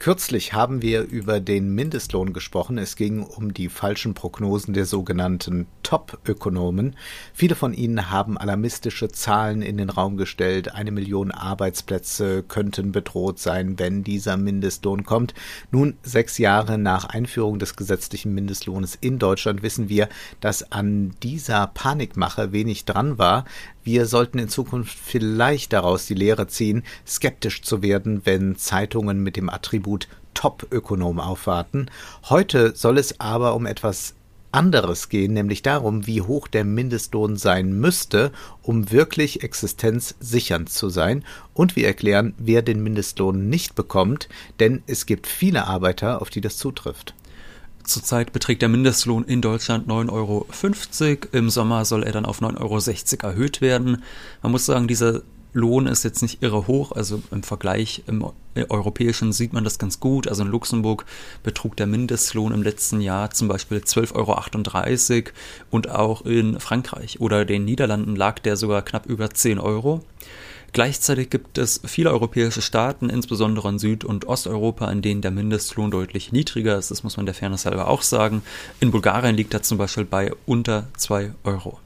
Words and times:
Kürzlich 0.00 0.54
haben 0.54 0.80
wir 0.80 1.02
über 1.02 1.40
den 1.40 1.74
Mindestlohn 1.74 2.32
gesprochen. 2.32 2.78
Es 2.78 2.96
ging 2.96 3.22
um 3.22 3.52
die 3.52 3.68
falschen 3.68 4.14
Prognosen 4.14 4.72
der 4.72 4.86
sogenannten 4.86 5.66
Top-Ökonomen. 5.82 6.96
Viele 7.34 7.54
von 7.54 7.74
ihnen 7.74 8.10
haben 8.10 8.38
alarmistische 8.38 9.08
Zahlen 9.08 9.60
in 9.60 9.76
den 9.76 9.90
Raum 9.90 10.16
gestellt. 10.16 10.74
Eine 10.74 10.90
Million 10.90 11.30
Arbeitsplätze 11.30 12.42
könnten 12.42 12.92
bedroht 12.92 13.40
sein, 13.40 13.78
wenn 13.78 14.02
dieser 14.02 14.38
Mindestlohn 14.38 15.04
kommt. 15.04 15.34
Nun, 15.70 15.98
sechs 16.02 16.38
Jahre 16.38 16.78
nach 16.78 17.04
Einführung 17.04 17.58
des 17.58 17.76
gesetzlichen 17.76 18.32
Mindestlohnes 18.32 18.96
in 18.98 19.18
Deutschland 19.18 19.62
wissen 19.62 19.90
wir, 19.90 20.08
dass 20.40 20.72
an 20.72 21.14
dieser 21.22 21.66
Panikmache 21.66 22.52
wenig 22.52 22.86
dran 22.86 23.18
war. 23.18 23.44
Wir 23.82 24.06
sollten 24.06 24.38
in 24.38 24.48
Zukunft 24.48 24.98
vielleicht 24.98 25.72
daraus 25.72 26.06
die 26.06 26.14
Lehre 26.14 26.46
ziehen, 26.48 26.82
skeptisch 27.06 27.62
zu 27.62 27.82
werden, 27.82 28.22
wenn 28.24 28.56
Zeitungen 28.56 29.22
mit 29.22 29.36
dem 29.36 29.48
Attribut 29.48 30.08
Top-Ökonom 30.34 31.18
aufwarten. 31.18 31.86
Heute 32.28 32.74
soll 32.76 32.98
es 32.98 33.20
aber 33.20 33.54
um 33.54 33.66
etwas 33.66 34.14
anderes 34.52 35.08
gehen, 35.08 35.32
nämlich 35.32 35.62
darum, 35.62 36.06
wie 36.06 36.22
hoch 36.22 36.48
der 36.48 36.64
Mindestlohn 36.64 37.36
sein 37.36 37.72
müsste, 37.72 38.32
um 38.62 38.90
wirklich 38.90 39.42
existenzsichernd 39.42 40.68
zu 40.68 40.88
sein. 40.88 41.24
Und 41.54 41.76
wir 41.76 41.86
erklären, 41.86 42.34
wer 42.38 42.62
den 42.62 42.82
Mindestlohn 42.82 43.48
nicht 43.48 43.74
bekommt, 43.74 44.28
denn 44.58 44.82
es 44.86 45.06
gibt 45.06 45.26
viele 45.26 45.66
Arbeiter, 45.66 46.20
auf 46.20 46.30
die 46.30 46.40
das 46.40 46.56
zutrifft. 46.56 47.14
Zurzeit 47.84 48.32
beträgt 48.32 48.62
der 48.62 48.68
Mindestlohn 48.68 49.24
in 49.24 49.40
Deutschland 49.40 49.88
9,50 49.88 50.10
Euro. 50.12 50.46
Im 51.32 51.50
Sommer 51.50 51.84
soll 51.84 52.02
er 52.04 52.12
dann 52.12 52.26
auf 52.26 52.40
9,60 52.40 53.24
Euro 53.24 53.32
erhöht 53.32 53.60
werden. 53.60 54.02
Man 54.42 54.52
muss 54.52 54.66
sagen, 54.66 54.88
dieser 54.88 55.22
Lohn 55.52 55.86
ist 55.86 56.04
jetzt 56.04 56.22
nicht 56.22 56.42
irre 56.42 56.68
hoch, 56.68 56.92
also 56.92 57.22
im 57.32 57.42
Vergleich 57.42 58.04
im 58.06 58.24
europäischen 58.68 59.32
sieht 59.32 59.52
man 59.52 59.64
das 59.64 59.78
ganz 59.78 59.98
gut. 59.98 60.28
Also 60.28 60.44
in 60.44 60.48
Luxemburg 60.48 61.04
betrug 61.42 61.76
der 61.76 61.86
Mindestlohn 61.86 62.52
im 62.52 62.62
letzten 62.62 63.00
Jahr 63.00 63.30
zum 63.30 63.48
Beispiel 63.48 63.78
12,38 63.78 64.14
Euro 64.14 65.32
und 65.70 65.90
auch 65.90 66.22
in 66.22 66.60
Frankreich 66.60 67.20
oder 67.20 67.44
den 67.44 67.64
Niederlanden 67.64 68.14
lag 68.14 68.38
der 68.38 68.56
sogar 68.56 68.82
knapp 68.82 69.06
über 69.06 69.30
10 69.30 69.58
Euro. 69.58 70.02
Gleichzeitig 70.72 71.30
gibt 71.30 71.58
es 71.58 71.80
viele 71.84 72.10
europäische 72.10 72.62
Staaten, 72.62 73.10
insbesondere 73.10 73.68
in 73.68 73.78
Süd- 73.78 74.04
und 74.04 74.26
Osteuropa, 74.26 74.90
in 74.90 75.02
denen 75.02 75.20
der 75.20 75.32
Mindestlohn 75.32 75.90
deutlich 75.90 76.32
niedriger 76.32 76.78
ist. 76.78 76.90
Das 76.90 77.02
muss 77.02 77.16
man 77.16 77.26
der 77.26 77.34
Fairness 77.34 77.66
halber 77.66 77.88
auch 77.88 78.02
sagen. 78.02 78.42
In 78.78 78.90
Bulgarien 78.90 79.36
liegt 79.36 79.52
er 79.52 79.62
zum 79.62 79.78
Beispiel 79.78 80.04
bei 80.04 80.32
unter 80.46 80.88
2 80.96 81.32
Euro. 81.44 81.80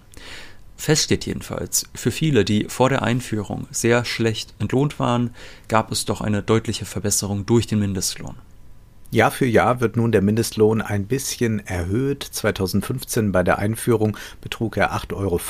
Fest 0.77 1.05
steht 1.05 1.25
jedenfalls, 1.25 1.87
für 1.95 2.11
viele, 2.11 2.45
die 2.45 2.65
vor 2.65 2.91
der 2.91 3.03
Einführung 3.03 3.67
sehr 3.71 4.05
schlecht 4.05 4.53
entlohnt 4.59 4.99
waren, 4.99 5.31
gab 5.69 5.91
es 5.91 6.05
doch 6.05 6.21
eine 6.21 6.43
deutliche 6.43 6.85
Verbesserung 6.85 7.47
durch 7.47 7.67
den 7.67 7.79
Mindestlohn. 7.79 8.35
Jahr 9.15 9.31
für 9.31 9.47
Jahr 9.47 9.81
wird 9.81 9.97
nun 9.97 10.11
der 10.11 10.23
Mindestlohn 10.23 10.83
ein 10.83 11.07
bisschen 11.07 11.65
erhöht. 11.65 12.25
2015 12.25 13.31
bei 13.31 13.45
der 13.45 13.59
Einführung 13.59 14.17
betrug 14.41 14.77
er 14.77 14.93
8,50 14.93 15.13
Euro. 15.15 15.41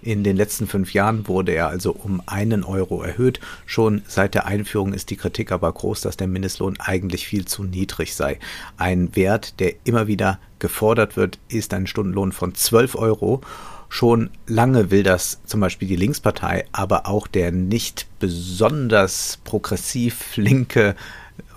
In 0.00 0.22
den 0.22 0.36
letzten 0.36 0.68
fünf 0.68 0.94
Jahren 0.94 1.26
wurde 1.26 1.50
er 1.52 1.66
also 1.66 1.90
um 1.92 2.22
einen 2.26 2.62
Euro 2.62 3.02
erhöht. 3.02 3.40
Schon 3.66 4.02
seit 4.06 4.34
der 4.34 4.46
Einführung 4.46 4.92
ist 4.92 5.10
die 5.10 5.16
Kritik 5.16 5.50
aber 5.50 5.72
groß, 5.72 6.02
dass 6.02 6.16
der 6.16 6.28
Mindestlohn 6.28 6.78
eigentlich 6.78 7.26
viel 7.26 7.46
zu 7.46 7.64
niedrig 7.64 8.14
sei. 8.14 8.38
Ein 8.76 9.14
Wert, 9.16 9.58
der 9.58 9.74
immer 9.82 10.06
wieder 10.06 10.38
gefordert 10.60 11.16
wird, 11.16 11.40
ist 11.48 11.74
ein 11.74 11.88
Stundenlohn 11.88 12.30
von 12.30 12.54
12 12.54 12.94
Euro. 12.94 13.40
Schon 13.88 14.30
lange 14.46 14.92
will 14.92 15.02
das 15.02 15.40
zum 15.44 15.58
Beispiel 15.58 15.88
die 15.88 15.96
Linkspartei, 15.96 16.64
aber 16.70 17.08
auch 17.08 17.26
der 17.26 17.50
nicht 17.50 18.06
besonders 18.20 19.40
progressiv 19.42 20.36
linke 20.36 20.94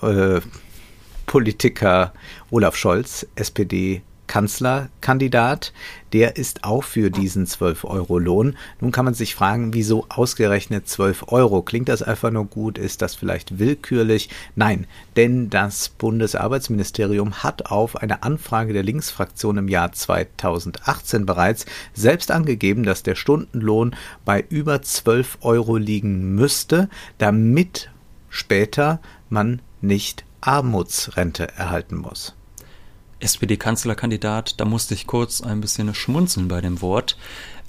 äh, 0.02 0.42
Politiker 1.32 2.12
Olaf 2.50 2.76
Scholz, 2.76 3.26
SPD, 3.36 4.02
Kanzlerkandidat, 4.28 5.72
der 6.12 6.36
ist 6.36 6.66
auch 6.66 6.84
für 6.84 7.10
diesen 7.10 7.48
12-Euro-Lohn. 7.48 8.58
Nun 8.82 8.92
kann 8.92 9.06
man 9.06 9.14
sich 9.14 9.34
fragen, 9.34 9.74
wieso 9.74 10.06
ausgerechnet 10.10 10.90
12 10.90 11.32
Euro? 11.32 11.62
Klingt 11.62 11.88
das 11.88 12.04
einfach 12.04 12.32
nur 12.32 12.48
gut? 12.48 12.78
Ist 12.78 13.02
das 13.02 13.16
vielleicht 13.16 13.60
willkürlich? 13.60 14.28
Nein, 14.58 14.88
denn 15.16 15.50
das 15.50 15.88
Bundesarbeitsministerium 15.88 17.44
hat 17.44 17.68
auf 17.68 17.96
eine 17.96 18.24
Anfrage 18.24 18.74
der 18.74 18.84
Linksfraktion 18.84 19.58
im 19.58 19.70
Jahr 19.70 19.94
2018 19.94 21.26
bereits 21.26 21.66
selbst 21.94 22.30
angegeben, 22.30 22.84
dass 22.84 23.04
der 23.04 23.16
Stundenlohn 23.16 23.96
bei 24.26 24.44
über 24.50 24.82
12 24.82 25.38
Euro 25.44 25.78
liegen 25.78 26.36
müsste, 26.36 26.90
damit 27.20 27.90
später 28.30 29.00
man 29.30 29.62
nicht 29.80 30.26
Armutsrente 30.42 31.48
erhalten 31.56 31.98
muss. 31.98 32.34
SPD-Kanzlerkandidat, 33.20 34.60
da 34.60 34.66
musste 34.66 34.94
ich 34.96 35.08
kurz 35.08 35.42
ein 35.42 35.62
bisschen 35.62 35.94
schmunzeln 35.94 36.48
bei 36.48 36.60
dem 36.60 36.82
Wort. 36.82 37.18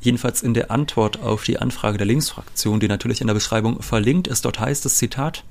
Jedenfalls 0.01 0.43
in 0.43 0.55
der 0.55 0.71
Antwort 0.71 1.21
auf 1.21 1.45
die 1.45 1.59
Anfrage 1.59 1.99
der 1.99 2.07
Linksfraktion, 2.07 2.81
die 2.81 2.89
natürlich 2.89 3.21
in 3.21 3.27
der 3.27 3.35
Beschreibung 3.35 3.83
verlinkt 3.83 4.27
ist, 4.27 4.45
dort 4.45 4.59
heißt 4.59 4.85
es 4.87 4.97
Zitat 4.97 5.45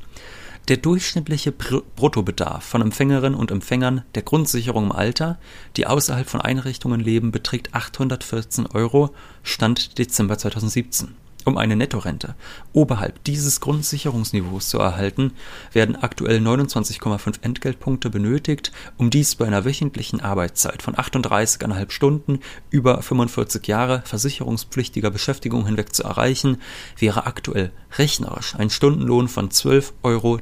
der 0.67 0.77
durchschnittliche 0.77 1.51
Bruttobedarf 1.51 2.63
von 2.63 2.81
Empfängerinnen 2.81 3.37
und 3.37 3.51
Empfängern 3.51 4.03
der 4.15 4.21
Grundsicherung 4.21 4.85
im 4.85 4.91
Alter, 4.91 5.39
die 5.75 5.87
außerhalb 5.87 6.29
von 6.29 6.41
Einrichtungen 6.41 6.99
leben, 6.99 7.31
beträgt 7.31 7.73
814 7.73 8.67
Euro, 8.67 9.09
Stand 9.43 9.97
Dezember 9.97 10.37
2017. 10.37 11.15
Um 11.43 11.57
eine 11.57 11.75
Nettorente 11.75 12.35
oberhalb 12.71 13.23
dieses 13.23 13.61
Grundsicherungsniveaus 13.61 14.69
zu 14.69 14.77
erhalten, 14.77 15.33
werden 15.73 15.95
aktuell 15.95 16.37
29,5 16.37 17.41
Entgeltpunkte 17.41 18.09
benötigt. 18.11 18.71
Um 18.97 19.09
dies 19.09 19.35
bei 19.35 19.47
einer 19.47 19.65
wöchentlichen 19.65 20.21
Arbeitszeit 20.21 20.83
von 20.83 20.95
38,5 20.95 21.89
Stunden 21.89 22.39
über 22.69 23.01
45 23.01 23.65
Jahre 23.67 24.03
versicherungspflichtiger 24.05 25.09
Beschäftigung 25.09 25.65
hinweg 25.65 25.95
zu 25.95 26.03
erreichen, 26.03 26.57
wäre 26.99 27.25
aktuell 27.25 27.71
rechnerisch 27.97 28.55
ein 28.55 28.69
Stundenlohn 28.69 29.27
von 29.27 29.49
12,63 29.49 29.93
Euro 30.03 30.39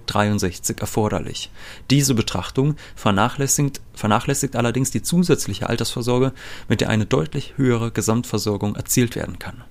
erforderlich. 0.79 1.49
Diese 1.89 2.13
Betrachtung 2.13 2.75
vernachlässigt, 2.95 3.81
vernachlässigt 3.93 4.55
allerdings 4.55 4.91
die 4.91 5.01
zusätzliche 5.01 5.69
Altersvorsorge, 5.69 6.33
mit 6.67 6.81
der 6.81 6.89
eine 6.89 7.05
deutlich 7.05 7.53
höhere 7.57 7.91
Gesamtversorgung 7.91 8.75
erzielt 8.75 9.15
werden 9.15 9.39
kann. 9.39 9.63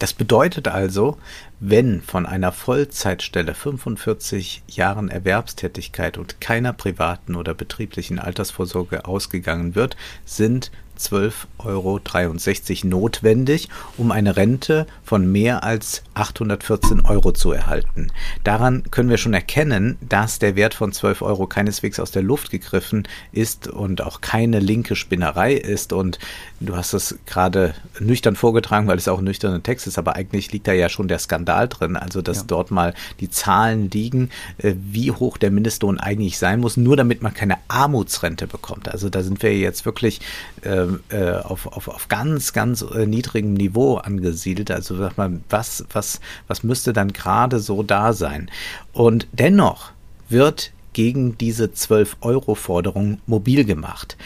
Das 0.00 0.14
bedeutet 0.14 0.66
also, 0.66 1.18
wenn 1.60 2.00
von 2.00 2.24
einer 2.24 2.52
Vollzeitstelle 2.52 3.54
45 3.54 4.62
Jahren 4.66 5.10
Erwerbstätigkeit 5.10 6.16
und 6.16 6.40
keiner 6.40 6.72
privaten 6.72 7.36
oder 7.36 7.52
betrieblichen 7.52 8.18
Altersvorsorge 8.18 9.04
ausgegangen 9.04 9.74
wird, 9.74 9.98
sind 10.24 10.70
12,63 11.00 12.84
Euro 12.84 12.88
notwendig, 12.88 13.68
um 13.96 14.10
eine 14.12 14.36
Rente 14.36 14.86
von 15.02 15.30
mehr 15.30 15.64
als 15.64 16.02
814 16.14 17.00
Euro 17.00 17.32
zu 17.32 17.52
erhalten. 17.52 18.08
Daran 18.44 18.84
können 18.90 19.08
wir 19.10 19.18
schon 19.18 19.34
erkennen, 19.34 19.96
dass 20.00 20.38
der 20.38 20.56
Wert 20.56 20.74
von 20.74 20.92
12 20.92 21.22
Euro 21.22 21.46
keineswegs 21.46 21.98
aus 21.98 22.10
der 22.10 22.22
Luft 22.22 22.50
gegriffen 22.50 23.08
ist 23.32 23.68
und 23.68 24.02
auch 24.02 24.20
keine 24.20 24.60
linke 24.60 24.96
Spinnerei 24.96 25.54
ist. 25.54 25.92
Und 25.92 26.18
du 26.60 26.76
hast 26.76 26.92
es 26.92 27.18
gerade 27.26 27.74
nüchtern 27.98 28.36
vorgetragen, 28.36 28.86
weil 28.86 28.98
es 28.98 29.08
auch 29.08 29.18
ein 29.18 29.24
nüchterner 29.24 29.62
Text 29.62 29.86
ist, 29.86 29.98
aber 29.98 30.16
eigentlich 30.16 30.52
liegt 30.52 30.68
da 30.68 30.72
ja 30.72 30.88
schon 30.88 31.08
der 31.08 31.18
Skandal 31.18 31.68
drin. 31.68 31.96
Also, 31.96 32.22
dass 32.22 32.38
ja. 32.38 32.44
dort 32.46 32.70
mal 32.70 32.94
die 33.20 33.30
Zahlen 33.30 33.90
liegen, 33.90 34.30
äh, 34.58 34.74
wie 34.76 35.10
hoch 35.10 35.38
der 35.38 35.50
Mindestlohn 35.50 35.98
eigentlich 35.98 36.38
sein 36.38 36.60
muss, 36.60 36.76
nur 36.76 36.96
damit 36.96 37.22
man 37.22 37.34
keine 37.34 37.56
Armutsrente 37.68 38.46
bekommt. 38.46 38.88
Also 38.88 39.08
da 39.08 39.22
sind 39.22 39.42
wir 39.42 39.56
jetzt 39.56 39.84
wirklich 39.84 40.20
äh, 40.62 40.86
äh, 41.10 41.32
auf, 41.32 41.66
auf, 41.66 41.88
auf 41.88 42.08
ganz, 42.08 42.52
ganz 42.52 42.82
äh, 42.82 43.06
niedrigem 43.06 43.54
Niveau 43.54 43.96
angesiedelt. 43.96 44.70
Also 44.70 44.96
sag 44.96 45.16
mal, 45.16 45.40
was, 45.48 45.84
was, 45.92 46.20
was 46.48 46.62
müsste 46.62 46.92
dann 46.92 47.12
gerade 47.12 47.60
so 47.60 47.82
da 47.82 48.12
sein? 48.12 48.50
Und 48.92 49.26
dennoch 49.32 49.92
wird 50.28 50.72
gegen 50.92 51.38
diese 51.38 51.66
12-Euro-Forderung 51.66 53.20
mobil 53.26 53.64
gemacht. 53.64 54.16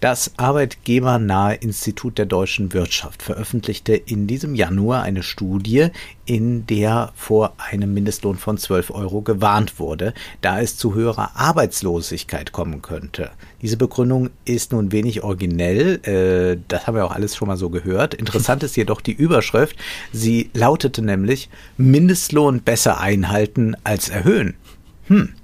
Das 0.00 0.32
arbeitgebernahe 0.38 1.56
Institut 1.56 2.16
der 2.16 2.24
deutschen 2.24 2.72
Wirtschaft 2.72 3.22
veröffentlichte 3.22 3.94
in 3.94 4.26
diesem 4.26 4.54
Januar 4.54 5.02
eine 5.02 5.22
Studie, 5.22 5.88
in 6.24 6.66
der 6.66 7.12
vor 7.14 7.52
einem 7.58 7.92
Mindestlohn 7.92 8.38
von 8.38 8.56
12 8.56 8.92
Euro 8.92 9.20
gewarnt 9.20 9.78
wurde, 9.78 10.14
da 10.40 10.58
es 10.58 10.78
zu 10.78 10.94
höherer 10.94 11.32
Arbeitslosigkeit 11.34 12.50
kommen 12.50 12.80
könnte. 12.80 13.30
Diese 13.60 13.76
Begründung 13.76 14.30
ist 14.46 14.72
nun 14.72 14.90
wenig 14.90 15.22
originell, 15.22 16.00
äh, 16.04 16.58
das 16.66 16.86
haben 16.86 16.94
wir 16.94 17.04
auch 17.04 17.14
alles 17.14 17.36
schon 17.36 17.48
mal 17.48 17.58
so 17.58 17.68
gehört. 17.68 18.14
Interessant 18.14 18.62
ist 18.62 18.78
jedoch 18.78 19.02
die 19.02 19.12
Überschrift. 19.12 19.76
Sie 20.14 20.48
lautete 20.54 21.02
nämlich 21.02 21.50
Mindestlohn 21.76 22.62
besser 22.62 23.00
einhalten 23.00 23.76
als 23.84 24.08
erhöhen. 24.08 24.54
Hm. 25.08 25.34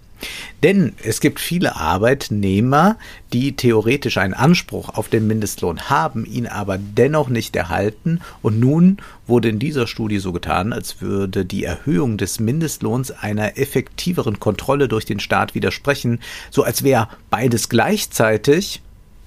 Denn 0.62 0.94
es 1.02 1.20
gibt 1.20 1.40
viele 1.40 1.76
Arbeitnehmer, 1.76 2.96
die 3.32 3.56
theoretisch 3.56 4.19
einen 4.19 4.34
Anspruch 4.34 4.90
auf 4.90 5.08
den 5.08 5.26
Mindestlohn 5.26 5.90
haben, 5.90 6.25
ihn 6.25 6.46
aber 6.46 6.78
dennoch 6.78 7.28
nicht 7.28 7.55
erhalten. 7.56 8.20
Und 8.43 8.61
nun 8.61 8.99
wurde 9.26 9.49
in 9.49 9.58
dieser 9.58 9.87
Studie 9.87 10.19
so 10.19 10.32
getan, 10.32 10.73
als 10.73 11.00
würde 11.00 11.44
die 11.44 11.64
Erhöhung 11.64 12.17
des 12.17 12.40
Mindestlohns 12.40 13.11
einer 13.11 13.58
effektiveren 13.58 14.40
Kontrolle 14.40 14.88
durch 14.88 15.05
den 15.05 15.20
Staat 15.20 15.55
widersprechen, 15.55 16.20
so 16.50 16.62
als 16.62 16.82
wäre 16.82 17.08
beides 17.31 17.69
gleichzeitig 17.69 18.82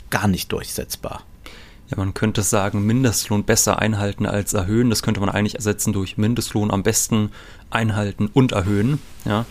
gar 0.09 0.27
nicht 0.27 0.51
durchsetzbar. 0.51 1.23
Ja, 1.89 1.97
man 1.97 2.13
könnte 2.13 2.43
sagen, 2.43 2.85
Mindestlohn 2.85 3.43
besser 3.45 3.79
einhalten 3.79 4.27
als 4.27 4.53
erhöhen. 4.53 4.91
Das 4.91 5.01
könnte 5.01 5.19
man 5.19 5.29
eigentlich 5.29 5.55
ersetzen 5.55 5.91
durch 5.91 6.17
Mindestlohn 6.17 6.69
am 6.69 6.83
besten 6.83 7.31
einhalten 7.71 8.29
und 8.31 8.51
erhöhen. 8.51 8.99
Ja. 9.25 9.45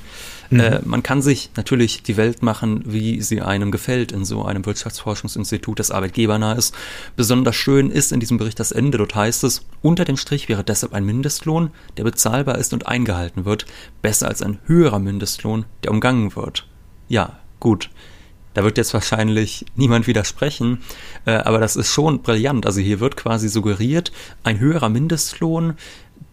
Mhm. 0.51 0.61
Äh, 0.61 0.81
man 0.85 1.03
kann 1.03 1.23
sich 1.23 1.51
natürlich 1.57 2.03
die 2.03 2.17
Welt 2.17 2.43
machen, 2.43 2.83
wie 2.87 3.21
sie 3.21 3.43
einem 3.43 3.71
gefällt 3.71 4.13
in 4.13 4.25
so 4.25 4.45
einem 4.45 4.65
Wirtschaftsforschungsinstitut, 4.65 5.79
das 5.79 5.91
arbeitgebernah 5.91 6.53
ist. 6.53 6.75
Besonders 7.17 7.57
schön 7.57 7.91
ist 7.91 8.13
in 8.13 8.21
diesem 8.21 8.39
Bericht 8.39 8.61
das 8.61 8.73
Ende. 8.73 8.99
Dort 8.99 9.15
heißt 9.15 9.45
es, 9.45 9.65
unter 9.83 10.05
dem 10.05 10.17
Strich 10.17 10.49
wäre 10.49 10.65
deshalb 10.65 10.93
ein 10.93 11.05
Mindestlohn, 11.05 11.71
der 11.97 12.05
bezahlbar 12.05 12.59
ist 12.59 12.73
und 12.73 12.87
eingehalten 12.87 13.45
wird, 13.45 13.67
besser 14.03 14.29
als 14.29 14.43
ein 14.43 14.59
höherer 14.67 14.99
Mindestlohn, 14.99 15.67
der 15.85 15.91
umgangen 15.91 16.35
wird. 16.35 16.67
Ja, 17.09 17.39
gut. 17.61 17.91
Da 18.55 18.65
wird 18.65 18.77
jetzt 18.77 18.93
wahrscheinlich 18.93 19.67
niemand 19.77 20.09
widersprechen, 20.09 20.79
äh, 21.27 21.33
aber 21.33 21.61
das 21.61 21.77
ist 21.77 21.93
schon 21.93 22.23
brillant. 22.23 22.67
Also 22.67 22.81
hier 22.81 22.99
wird 22.99 23.17
quasi 23.17 23.49
suggeriert, 23.49 24.11
ein 24.43 24.59
höherer 24.59 24.89
Mindestlohn 24.89 25.75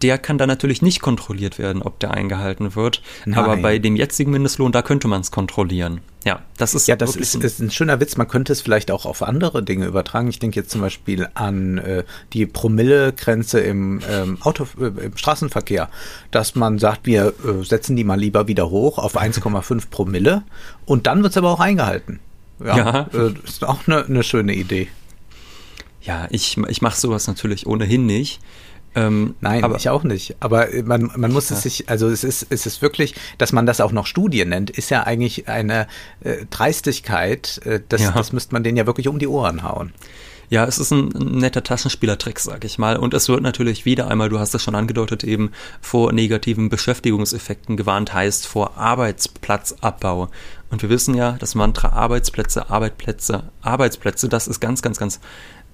der 0.06 0.20
kann 0.20 0.38
dann 0.38 0.48
natürlich 0.48 0.84
nicht 0.84 1.02
kontrolliert 1.02 1.58
werden, 1.58 1.82
ob 1.82 2.00
der 2.00 2.12
eingehalten 2.12 2.76
wird. 2.76 3.02
Nein. 3.26 3.40
Aber 3.40 3.58
bei 3.58 3.80
dem 3.80 3.96
jetzigen 3.96 4.30
Mindestlohn, 4.30 4.72
da 4.72 4.84
könnte 4.84 5.08
man 5.08 5.22
es 5.22 5.32
kontrollieren. 5.32 6.02
Ja, 6.24 6.44
das 6.58 6.76
ist 6.76 6.88
ja, 6.88 6.96
das 6.96 7.16
ist, 7.16 7.34
ist, 7.34 7.60
ein 7.60 7.72
schöner 7.72 8.00
Witz. 8.00 8.16
Man 8.16 8.28
könnte 8.28 8.54
es 8.54 8.62
vielleicht 8.62 8.92
auch 8.92 9.08
auf 9.08 9.24
andere 9.24 9.64
Dinge 9.64 9.88
übertragen. 9.88 10.28
Ich 10.28 10.38
denke 10.38 10.60
jetzt 10.60 10.70
zum 10.70 10.82
Beispiel 10.82 11.28
an 11.34 11.80
äh, 11.80 12.04
die 12.34 12.46
Promillegrenze 12.46 13.62
im 13.62 14.00
ähm, 14.08 14.38
Auto, 14.42 14.68
äh, 14.80 15.06
im 15.06 15.18
Straßenverkehr, 15.18 15.90
dass 16.30 16.54
man 16.54 16.78
sagt, 16.78 17.08
wir 17.08 17.34
äh, 17.44 17.64
setzen 17.64 17.96
die 17.96 18.04
mal 18.04 18.20
lieber 18.20 18.48
wieder 18.48 18.70
hoch 18.70 19.00
auf 19.00 19.20
1,5 19.20 19.90
Promille 19.90 20.44
und 20.86 21.08
dann 21.08 21.24
wird 21.24 21.32
es 21.32 21.38
aber 21.38 21.50
auch 21.50 21.60
eingehalten. 21.60 22.20
Ja, 22.64 22.78
ja. 22.78 23.10
Äh, 23.12 23.34
ist 23.44 23.64
auch 23.64 23.88
eine 23.88 24.06
ne 24.08 24.22
schöne 24.22 24.54
Idee. 24.54 24.88
Ja, 26.04 26.28
ich, 26.30 26.58
ich 26.68 26.84
mache 26.84 27.00
sowas 27.00 27.26
natürlich 27.26 27.66
ohnehin 27.66 28.06
nicht. 28.06 28.40
Ähm, 28.96 29.36
Nein, 29.42 29.64
aber, 29.64 29.76
ich 29.76 29.90
auch 29.90 30.04
nicht. 30.04 30.36
Aber 30.40 30.68
man, 30.84 31.12
man 31.16 31.32
muss 31.32 31.50
ja. 31.50 31.56
es 31.56 31.64
sich, 31.64 31.90
also 31.90 32.08
es 32.10 32.24
ist, 32.24 32.48
es 32.50 32.66
ist 32.66 32.82
wirklich, 32.82 33.14
dass 33.38 33.52
man 33.52 33.66
das 33.66 33.82
auch 33.82 33.92
noch 33.92 34.06
Studie 34.06 34.46
nennt, 34.46 34.70
ist 34.70 34.90
ja 34.90 35.04
eigentlich 35.04 35.48
eine 35.48 35.88
äh, 36.22 36.46
Dreistigkeit. 36.50 37.60
Äh, 37.66 37.82
das, 37.90 38.02
ja. 38.02 38.12
das 38.12 38.32
müsste 38.32 38.54
man 38.54 38.64
denen 38.64 38.78
ja 38.78 38.86
wirklich 38.86 39.08
um 39.08 39.20
die 39.20 39.28
Ohren 39.28 39.64
hauen. 39.64 39.94
Ja, 40.50 40.66
es 40.66 40.78
ist 40.78 40.92
ein 40.92 41.10
netter 41.10 41.64
Taschenspielertrick, 41.64 42.40
sag 42.40 42.64
ich 42.66 42.78
mal. 42.78 42.98
Und 42.98 43.14
es 43.14 43.28
wird 43.30 43.42
natürlich 43.42 43.86
wieder 43.86 44.08
einmal, 44.08 44.30
du 44.30 44.40
hast 44.40 44.54
es 44.54 44.64
schon 44.64 44.76
angedeutet, 44.76 45.24
eben 45.24 45.52
vor 45.82 46.14
negativen 46.14 46.70
Beschäftigungseffekten 46.70 47.78
gewarnt, 47.78 48.14
heißt 48.14 48.46
vor 48.46 48.78
Arbeitsplatzabbau. 48.78 50.30
Und 50.70 50.82
wir 50.82 50.90
wissen 50.90 51.16
ja, 51.16 51.34
das 51.40 51.56
Mantra 51.56 51.90
Arbeitsplätze, 51.90 52.70
Arbeitsplätze, 52.70 53.44
Arbeitsplätze, 53.62 54.30
das 54.30 54.48
ist 54.48 54.60
ganz, 54.60 54.82
ganz, 54.82 55.00
ganz 55.00 55.20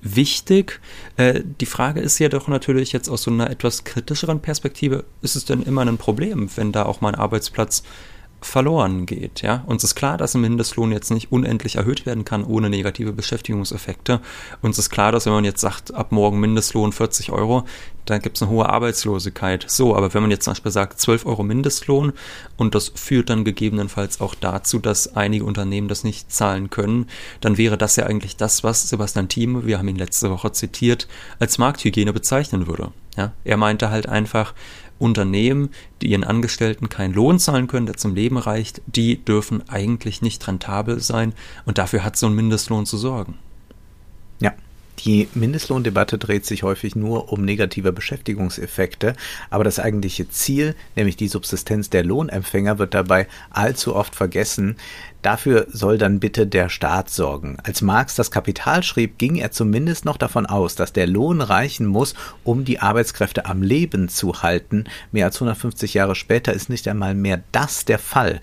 wichtig. 0.01 0.79
Äh, 1.17 1.41
die 1.59 1.65
Frage 1.65 2.01
ist 2.01 2.19
ja 2.19 2.29
doch 2.29 2.47
natürlich 2.47 2.91
jetzt 2.91 3.09
aus 3.09 3.23
so 3.23 3.31
einer 3.31 3.49
etwas 3.49 3.83
kritischeren 3.83 4.41
Perspektive, 4.41 5.05
ist 5.21 5.35
es 5.35 5.45
denn 5.45 5.61
immer 5.63 5.81
ein 5.81 5.97
Problem, 5.97 6.49
wenn 6.55 6.71
da 6.71 6.83
auch 6.83 7.01
mal 7.01 7.09
ein 7.09 7.19
Arbeitsplatz 7.19 7.83
verloren 8.41 9.05
geht. 9.05 9.41
Ja? 9.41 9.63
Uns 9.67 9.83
ist 9.83 9.95
klar, 9.95 10.17
dass 10.17 10.33
ein 10.33 10.41
Mindestlohn 10.41 10.91
jetzt 10.91 11.11
nicht 11.11 11.31
unendlich 11.31 11.75
erhöht 11.75 12.05
werden 12.05 12.25
kann 12.25 12.43
ohne 12.43 12.69
negative 12.69 13.13
Beschäftigungseffekte. 13.13 14.19
Uns 14.61 14.79
ist 14.79 14.89
klar, 14.89 15.11
dass 15.11 15.25
wenn 15.25 15.33
man 15.33 15.45
jetzt 15.45 15.61
sagt, 15.61 15.93
ab 15.93 16.11
morgen 16.11 16.39
Mindestlohn 16.39 16.91
40 16.91 17.31
Euro, 17.31 17.65
dann 18.05 18.21
gibt 18.21 18.37
es 18.37 18.41
eine 18.41 18.51
hohe 18.51 18.67
Arbeitslosigkeit. 18.67 19.65
So, 19.67 19.95
aber 19.95 20.13
wenn 20.13 20.21
man 20.23 20.31
jetzt 20.31 20.45
zum 20.45 20.51
Beispiel 20.51 20.71
sagt 20.71 20.99
12 20.99 21.25
Euro 21.27 21.43
Mindestlohn 21.43 22.13
und 22.57 22.73
das 22.73 22.91
führt 22.95 23.29
dann 23.29 23.45
gegebenenfalls 23.45 24.21
auch 24.21 24.33
dazu, 24.33 24.79
dass 24.79 25.15
einige 25.15 25.45
Unternehmen 25.45 25.87
das 25.87 26.03
nicht 26.03 26.31
zahlen 26.31 26.71
können, 26.71 27.07
dann 27.41 27.57
wäre 27.57 27.77
das 27.77 27.95
ja 27.95 28.05
eigentlich 28.07 28.37
das, 28.37 28.63
was 28.63 28.89
Sebastian 28.89 29.29
Thieme, 29.29 29.65
wir 29.67 29.77
haben 29.77 29.87
ihn 29.87 29.97
letzte 29.97 30.31
Woche 30.31 30.51
zitiert, 30.51 31.07
als 31.39 31.59
Markthygiene 31.59 32.11
bezeichnen 32.11 32.65
würde. 32.65 32.91
Ja? 33.15 33.33
Er 33.43 33.57
meinte 33.57 33.91
halt 33.91 34.09
einfach, 34.09 34.53
Unternehmen, 35.01 35.69
die 36.01 36.07
ihren 36.11 36.23
Angestellten 36.23 36.89
keinen 36.89 37.13
Lohn 37.13 37.39
zahlen 37.39 37.67
können, 37.67 37.85
der 37.85 37.97
zum 37.97 38.15
Leben 38.15 38.37
reicht, 38.37 38.81
die 38.85 39.23
dürfen 39.23 39.67
eigentlich 39.69 40.21
nicht 40.21 40.47
rentabel 40.47 40.99
sein 40.99 41.33
und 41.65 41.77
dafür 41.77 42.03
hat 42.03 42.17
so 42.17 42.27
ein 42.27 42.35
Mindestlohn 42.35 42.85
zu 42.85 42.97
sorgen. 42.97 43.37
Ja, 44.39 44.53
die 45.05 45.27
Mindestlohndebatte 45.33 46.17
dreht 46.17 46.45
sich 46.45 46.63
häufig 46.63 46.95
nur 46.95 47.31
um 47.31 47.43
negative 47.43 47.91
Beschäftigungseffekte, 47.91 49.15
aber 49.49 49.63
das 49.63 49.79
eigentliche 49.79 50.29
Ziel, 50.29 50.75
nämlich 50.95 51.15
die 51.15 51.27
Subsistenz 51.27 51.89
der 51.89 52.03
Lohnempfänger, 52.03 52.79
wird 52.79 52.93
dabei 52.93 53.27
allzu 53.49 53.95
oft 53.95 54.15
vergessen. 54.15 54.75
Dafür 55.21 55.67
soll 55.71 55.97
dann 55.99 56.19
bitte 56.19 56.47
der 56.47 56.69
Staat 56.69 57.09
sorgen. 57.09 57.57
Als 57.63 57.81
Marx 57.81 58.15
das 58.15 58.31
Kapital 58.31 58.81
schrieb, 58.81 59.19
ging 59.19 59.35
er 59.35 59.51
zumindest 59.51 60.03
noch 60.03 60.17
davon 60.17 60.47
aus, 60.47 60.75
dass 60.75 60.93
der 60.93 61.05
Lohn 61.05 61.41
reichen 61.41 61.85
muss, 61.85 62.15
um 62.43 62.65
die 62.65 62.79
Arbeitskräfte 62.79 63.45
am 63.45 63.61
Leben 63.61 64.09
zu 64.09 64.41
halten. 64.41 64.85
Mehr 65.11 65.27
als 65.27 65.35
150 65.35 65.93
Jahre 65.93 66.15
später 66.15 66.53
ist 66.53 66.69
nicht 66.69 66.87
einmal 66.87 67.13
mehr 67.13 67.43
das 67.51 67.85
der 67.85 67.99
Fall. 67.99 68.41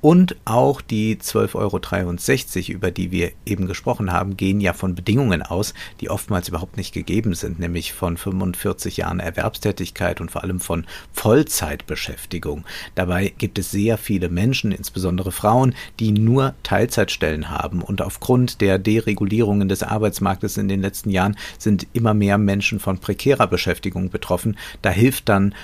Und 0.00 0.36
auch 0.44 0.80
die 0.80 1.16
12,63 1.16 1.56
Euro, 1.56 2.76
über 2.76 2.90
die 2.92 3.10
wir 3.10 3.32
eben 3.44 3.66
gesprochen 3.66 4.12
haben, 4.12 4.36
gehen 4.36 4.60
ja 4.60 4.72
von 4.72 4.94
Bedingungen 4.94 5.42
aus, 5.42 5.74
die 6.00 6.08
oftmals 6.08 6.48
überhaupt 6.48 6.76
nicht 6.76 6.94
gegeben 6.94 7.34
sind, 7.34 7.58
nämlich 7.58 7.92
von 7.92 8.16
45 8.16 8.98
Jahren 8.98 9.18
Erwerbstätigkeit 9.18 10.20
und 10.20 10.30
vor 10.30 10.44
allem 10.44 10.60
von 10.60 10.86
Vollzeitbeschäftigung. 11.12 12.64
Dabei 12.94 13.32
gibt 13.38 13.58
es 13.58 13.72
sehr 13.72 13.98
viele 13.98 14.28
Menschen, 14.28 14.70
insbesondere 14.70 15.32
Frauen, 15.32 15.74
die 15.98 16.12
nur 16.12 16.54
Teilzeitstellen 16.62 17.50
haben. 17.50 17.82
Und 17.82 18.00
aufgrund 18.00 18.60
der 18.60 18.78
Deregulierungen 18.78 19.68
des 19.68 19.82
Arbeitsmarktes 19.82 20.58
in 20.58 20.68
den 20.68 20.80
letzten 20.80 21.10
Jahren 21.10 21.36
sind 21.58 21.88
immer 21.92 22.14
mehr 22.14 22.38
Menschen 22.38 22.78
von 22.78 22.98
prekärer 22.98 23.48
Beschäftigung 23.48 24.10
betroffen. 24.10 24.56
Da 24.80 24.90
hilft 24.90 25.28
dann 25.28 25.54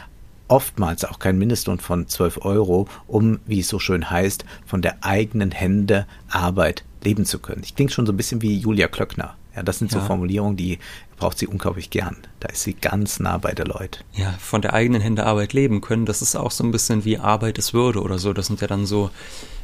oftmals 0.48 1.04
auch 1.04 1.18
kein 1.18 1.38
Mindestlohn 1.38 1.80
von 1.80 2.08
12 2.08 2.44
Euro, 2.44 2.88
um, 3.06 3.40
wie 3.46 3.60
es 3.60 3.68
so 3.68 3.78
schön 3.78 4.10
heißt, 4.10 4.44
von 4.66 4.82
der 4.82 5.04
eigenen 5.04 5.50
Hände 5.50 6.06
Arbeit 6.28 6.84
leben 7.02 7.24
zu 7.24 7.38
können. 7.38 7.62
Ich 7.64 7.74
klinge 7.74 7.90
schon 7.90 8.06
so 8.06 8.12
ein 8.12 8.16
bisschen 8.16 8.42
wie 8.42 8.56
Julia 8.56 8.88
Klöckner. 8.88 9.36
Ja, 9.54 9.62
das 9.62 9.78
sind 9.78 9.92
ja. 9.92 10.00
so 10.00 10.06
Formulierungen, 10.06 10.56
die 10.56 10.80
braucht 11.16 11.38
sie 11.38 11.46
unglaublich 11.46 11.90
gern. 11.90 12.16
Da 12.40 12.48
ist 12.48 12.64
sie 12.64 12.74
ganz 12.74 13.20
nah 13.20 13.38
bei 13.38 13.52
der 13.52 13.66
Leute. 13.66 14.00
Ja, 14.14 14.34
von 14.40 14.62
der 14.62 14.74
eigenen 14.74 15.00
Hände 15.00 15.24
Arbeit 15.24 15.52
leben 15.52 15.80
können, 15.80 16.06
das 16.06 16.22
ist 16.22 16.34
auch 16.34 16.50
so 16.50 16.64
ein 16.64 16.72
bisschen 16.72 17.04
wie 17.04 17.18
Arbeit 17.18 17.56
ist 17.58 17.72
Würde 17.72 18.02
oder 18.02 18.18
so. 18.18 18.32
Das 18.32 18.46
sind 18.46 18.60
ja 18.60 18.66
dann 18.66 18.84
so 18.84 19.10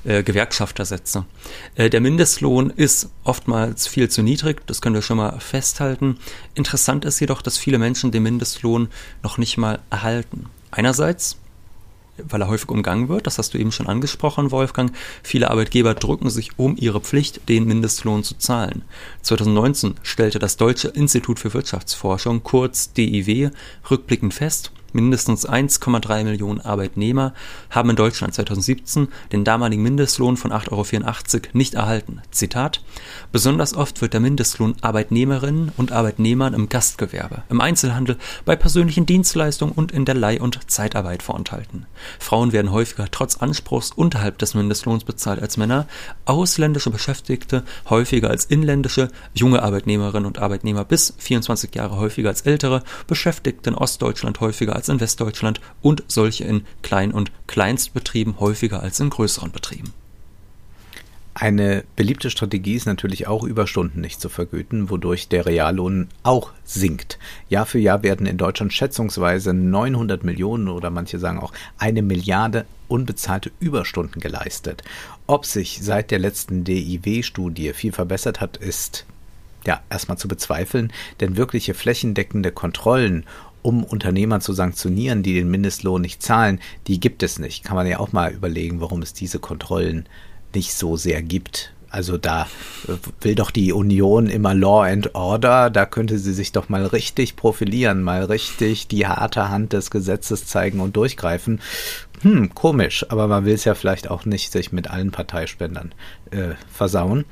äh, 0.05 0.23
Gewerkschaftersätze. 0.23 1.25
Äh, 1.75 1.91
der 1.91 2.01
Mindestlohn 2.01 2.71
ist 2.71 3.11
oftmals 3.25 3.89
viel 3.89 4.09
zu 4.09 4.23
niedrig, 4.23 4.65
das 4.67 4.81
können 4.81 4.95
wir 4.95 5.03
schon 5.03 5.17
mal 5.17 5.41
festhalten. 5.41 6.19
Interessant 6.55 7.05
ist 7.05 7.19
jedoch, 7.19 7.43
dass 7.43 7.59
viele 7.59 7.79
Menschen 7.79 8.13
den 8.13 8.23
Mindestlohn 8.23 8.89
noch 9.25 9.39
nicht 9.39 9.59
mal 9.59 9.81
erhalten. 9.91 10.47
Einerseits, 10.71 11.37
weil 12.17 12.43
er 12.43 12.49
häufig 12.49 12.69
umgangen 12.69 13.09
wird, 13.09 13.27
das 13.27 13.39
hast 13.39 13.55
du 13.55 13.59
eben 13.59 13.73
schon 13.73 13.87
angesprochen, 13.87 14.51
Wolfgang. 14.51 14.93
Viele 15.23 15.51
Arbeitgeber 15.51 15.95
drücken 15.95 16.31
sich 16.31 16.59
um 16.59 16.77
ihre 16.77 17.01
Pflicht, 17.01 17.49
den 17.49 17.65
Mindestlohn 17.65 18.23
zu 18.23 18.37
zahlen. 18.37 18.83
2019 19.23 19.95
stellte 20.03 20.39
das 20.39 20.57
Deutsche 20.57 20.89
Institut 20.89 21.39
für 21.39 21.55
Wirtschaftsforschung, 21.55 22.43
kurz 22.43 22.93
DIW, 22.93 23.51
rückblickend 23.91 24.35
fest, 24.35 24.73
Mindestens 24.93 25.49
1,3 25.49 26.25
Millionen 26.25 26.61
Arbeitnehmer 26.61 27.35
haben 27.71 27.91
in 27.91 27.97
Deutschland 27.97 28.35
2017 28.35 29.09
den 29.33 29.45
damaligen 29.45 29.83
Mindestlohn 29.83 30.37
von 30.37 30.53
8,84 30.53 30.71
Euro 30.73 31.49
nicht 31.53 31.75
erhalten. 31.75 32.23
Zitat: 32.31 32.83
Besonders 33.33 33.75
oft 33.75 34.01
wird 34.03 34.13
der 34.13 34.21
Mindestlohn 34.21 34.77
Arbeitnehmerinnen 34.81 35.73
und 35.77 35.93
Arbeitnehmern 35.93 36.55
im 36.55 36.69
Gastgewerbe, 36.69 37.43
im 37.49 37.61
Einzelhandel, 37.61 38.17
bei 38.45 38.57
persönlichen 38.57 39.07
Dienstleistungen 39.07 39.73
und 39.73 39.93
in 39.93 40.05
der 40.05 40.15
Leih- 40.15 40.41
und 40.41 40.71
Zeitarbeit 40.71 41.23
vorenthalten. 41.23 41.87
Frauen 42.19 42.53
werden 42.53 42.73
häufiger 42.73 43.07
trotz 43.11 43.37
Anspruchs 43.37 43.93
unterhalb 43.93 44.39
des 44.39 44.55
Mindestlohns 44.55 45.05
bezahlt 45.05 45.41
als 45.41 45.57
Männer, 45.57 45.87
ausländische 46.25 46.91
Beschäftigte 46.91 47.65
häufiger 47.89 48.31
als 48.31 48.45
inländische, 48.45 49.09
junge 49.35 49.63
Arbeitnehmerinnen 49.63 50.27
und 50.27 50.39
Arbeitnehmer 50.39 50.85
bis 50.85 51.15
24 51.19 51.75
Jahre 51.75 51.97
häufiger 51.97 52.29
als 52.29 52.43
ältere, 52.43 52.83
Beschäftigte 53.07 53.71
in 53.71 53.77
Ostdeutschland 53.77 54.41
häufiger 54.41 54.75
als 54.75 54.80
in 54.89 55.01
Westdeutschland 55.01 55.61
und 55.83 56.03
solche 56.09 56.45
in 56.45 56.67
Klein- 56.83 57.13
und 57.13 57.31
Kleinstbetrieben 57.47 58.41
häufiger 58.41 58.83
als 58.83 59.01
in 59.01 59.11
größeren 59.11 59.53
Betrieben. 59.53 59.93
Eine 61.33 61.85
beliebte 61.95 62.29
Strategie 62.29 62.75
ist 62.75 62.87
natürlich 62.87 63.29
auch 63.29 63.45
Überstunden 63.45 64.01
nicht 64.01 64.21
zu 64.21 64.29
vergüten, 64.29 64.91
wodurch 64.91 65.29
der 65.29 65.47
Reallohn 65.47 66.09
auch 66.23 66.51
sinkt. 66.65 67.19
Jahr 67.49 67.67
für 67.67 67.79
Jahr 67.79 68.03
werden 68.03 68.27
in 68.27 68.37
Deutschland 68.37 68.73
schätzungsweise 68.73 69.55
900 69.55 70.25
Millionen 70.25 70.69
oder 70.69 70.91
manche 70.91 71.19
sagen 71.19 71.39
auch 71.39 71.53
eine 71.79 72.03
Milliarde 72.03 72.67
unbezahlte 72.89 73.53
Überstunden 73.61 74.21
geleistet. 74.21 74.83
Ob 75.27 75.47
sich 75.47 75.79
seit 75.81 76.11
der 76.11 76.19
letzten 76.19 76.65
DIW-Studie 76.65 77.73
viel 77.73 77.93
verbessert 77.93 78.41
hat, 78.41 78.57
ist 78.57 79.07
ja 79.67 79.81
erstmal 79.89 80.19
zu 80.19 80.27
bezweifeln, 80.27 80.93
denn 81.21 81.37
wirkliche 81.37 81.75
flächendeckende 81.75 82.51
Kontrollen 82.51 83.25
um 83.63 83.85
Unternehmer 83.85 84.41
zu 84.41 84.53
sanktionieren, 84.53 85.23
die 85.23 85.35
den 85.35 85.51
Mindestlohn 85.51 86.03
nicht 86.03 86.23
zahlen, 86.23 86.61
die 86.87 87.01
gibt 87.01 87.23
es 87.23 87.39
nicht. 87.39 87.65
Kann 87.65 87.77
man 87.77 87.87
ja 87.87 87.99
auch 87.99 88.13
mal 88.13 88.33
überlegen, 88.33 88.81
warum 88.81 89.03
es 89.03 89.13
diese 89.13 89.39
Kontrollen 89.39 90.07
nicht 90.55 90.75
so 90.75 90.97
sehr 90.97 91.23
gibt. 91.23 91.73
Also 91.91 92.17
da 92.17 92.47
will 93.21 93.35
doch 93.35 93.51
die 93.51 93.73
Union 93.73 94.29
immer 94.29 94.55
Law 94.55 94.85
and 94.85 95.15
Order, 95.17 95.71
da 95.71 95.87
könnte 95.87 96.21
sie 96.21 96.33
sich 96.33 96.53
doch 96.53 96.69
mal 96.69 96.87
richtig 96.87 97.35
profilieren, 97.35 98.05
mal 98.05 98.25
richtig 98.25 98.87
die 98.87 99.09
harte 99.09 99.49
Hand 99.49 99.73
des 99.73 99.91
Gesetzes 99.91 100.47
zeigen 100.47 100.79
und 100.79 100.97
durchgreifen. 100.97 101.61
Hm, 102.23 102.55
komisch, 102.55 103.05
aber 103.09 103.27
man 103.27 103.45
will 103.45 103.55
es 103.55 103.65
ja 103.65 103.75
vielleicht 103.75 104.09
auch 104.09 104.25
nicht 104.25 104.53
sich 104.53 104.71
mit 104.71 104.89
allen 104.89 105.11
Parteispendern 105.11 105.93
äh, 106.31 106.51
versauen. 106.73 107.25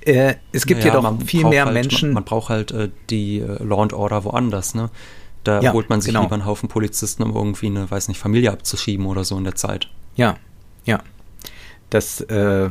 Äh, 0.00 0.36
es 0.50 0.64
gibt 0.64 0.80
naja, 0.80 0.94
jedoch 0.94 1.22
viel 1.26 1.44
mehr 1.44 1.66
halt, 1.66 1.74
Menschen. 1.74 2.10
Man, 2.10 2.14
man, 2.14 2.24
braucht 2.24 2.48
halt 2.48 2.70
äh, 2.70 2.88
die 3.10 3.40
äh, 3.40 3.62
Law 3.62 3.82
and 3.82 3.92
Order 3.92 4.24
woanders, 4.24 4.74
ne? 4.74 4.88
Da 5.46 5.60
ja, 5.60 5.72
holt 5.72 5.88
man 5.88 6.00
sich 6.00 6.12
genau. 6.12 6.22
lieber 6.22 6.34
einen 6.34 6.44
Haufen 6.44 6.68
Polizisten, 6.68 7.22
um 7.22 7.34
irgendwie 7.34 7.66
eine, 7.66 7.88
weiß 7.88 8.08
nicht, 8.08 8.18
Familie 8.18 8.50
abzuschieben 8.50 9.06
oder 9.06 9.22
so 9.22 9.38
in 9.38 9.44
der 9.44 9.54
Zeit. 9.54 9.88
Ja, 10.16 10.38
ja. 10.84 11.00
Das 11.88 12.20
äh, 12.22 12.68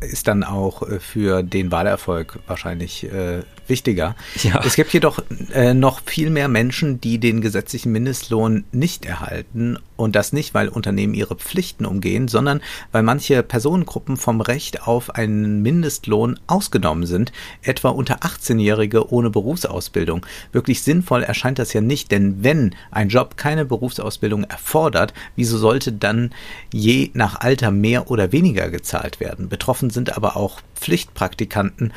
ist 0.00 0.28
dann 0.28 0.44
auch 0.44 0.82
äh, 0.82 1.00
für 1.00 1.42
den 1.42 1.70
Wahlerfolg 1.70 2.38
wahrscheinlich 2.46 3.04
äh, 3.04 3.42
wichtiger. 3.66 4.14
Ja. 4.42 4.60
Es 4.64 4.76
gibt 4.76 4.92
jedoch 4.92 5.20
äh, 5.52 5.74
noch 5.74 6.00
viel 6.04 6.30
mehr 6.30 6.48
Menschen, 6.48 7.00
die 7.00 7.18
den 7.18 7.40
gesetzlichen 7.40 7.92
Mindestlohn 7.92 8.64
nicht 8.72 9.04
erhalten 9.04 9.78
und 9.96 10.16
das 10.16 10.32
nicht, 10.32 10.52
weil 10.54 10.68
Unternehmen 10.68 11.14
ihre 11.14 11.36
Pflichten 11.36 11.86
umgehen, 11.86 12.28
sondern 12.28 12.60
weil 12.90 13.02
manche 13.02 13.42
Personengruppen 13.42 14.16
vom 14.16 14.40
Recht 14.40 14.86
auf 14.86 15.14
einen 15.14 15.62
Mindestlohn 15.62 16.38
ausgenommen 16.46 17.06
sind, 17.06 17.32
etwa 17.62 17.90
unter 17.90 18.20
18-Jährige 18.20 19.12
ohne 19.12 19.30
Berufsausbildung. 19.30 20.26
Wirklich 20.50 20.82
sinnvoll 20.82 21.22
erscheint 21.22 21.58
das 21.58 21.72
ja 21.72 21.80
nicht, 21.80 22.10
denn 22.10 22.42
wenn 22.42 22.74
ein 22.90 23.08
Job 23.08 23.36
keine 23.36 23.64
Berufsausbildung 23.64 24.44
erfordert, 24.44 25.14
wieso 25.36 25.56
sollte 25.56 25.92
dann 25.92 26.30
je 26.72 27.10
nach 27.14 27.40
Alter 27.40 27.70
mehr 27.70 28.10
oder 28.10 28.32
weniger 28.32 28.70
gezahlt 28.70 29.20
werden? 29.20 29.48
Betroffen 29.48 29.71
sind 29.80 30.16
aber 30.16 30.36
auch 30.36 30.60
Pflichtpraktikanten 30.74 31.92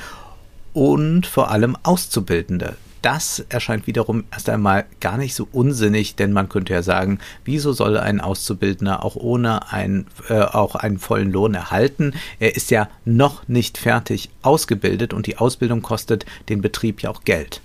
und 0.74 1.26
vor 1.26 1.52
allem 1.52 1.78
Auszubildende. 1.84 2.76
Das 3.02 3.46
erscheint 3.50 3.86
wiederum 3.86 4.24
erst 4.32 4.50
einmal 4.50 4.86
gar 5.00 5.18
nicht 5.18 5.36
so 5.36 5.48
unsinnig, 5.52 6.16
denn 6.16 6.34
man 6.34 6.50
könnte 6.50 6.74
ja 6.74 6.82
sagen, 6.82 7.20
wieso 7.44 7.72
soll 7.72 7.98
ein 7.98 8.20
Auszubildender 8.20 9.06
auch 9.06 9.16
ohne 9.16 9.72
ein, 9.72 10.08
äh, 10.28 10.42
auch 10.42 10.74
einen 10.74 10.98
vollen 10.98 11.32
Lohn 11.32 11.54
erhalten? 11.54 12.14
Er 12.40 12.56
ist 12.56 12.72
ja 12.72 12.90
noch 13.06 13.48
nicht 13.48 13.78
fertig 13.78 14.32
ausgebildet 14.42 15.14
und 15.14 15.28
die 15.28 15.38
Ausbildung 15.38 15.84
kostet 15.84 16.26
den 16.50 16.62
Betrieb 16.62 17.04
ja 17.04 17.12
auch 17.12 17.24
Geld 17.24 17.62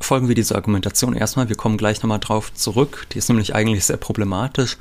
folgen 0.00 0.28
wir 0.28 0.34
dieser 0.34 0.56
Argumentation 0.56 1.14
erstmal. 1.14 1.48
Wir 1.48 1.56
kommen 1.56 1.76
gleich 1.76 2.02
nochmal 2.02 2.18
drauf 2.18 2.52
zurück. 2.54 3.06
Die 3.12 3.18
ist 3.18 3.28
nämlich 3.28 3.54
eigentlich 3.54 3.84
sehr 3.84 3.98
problematisch. 3.98 4.76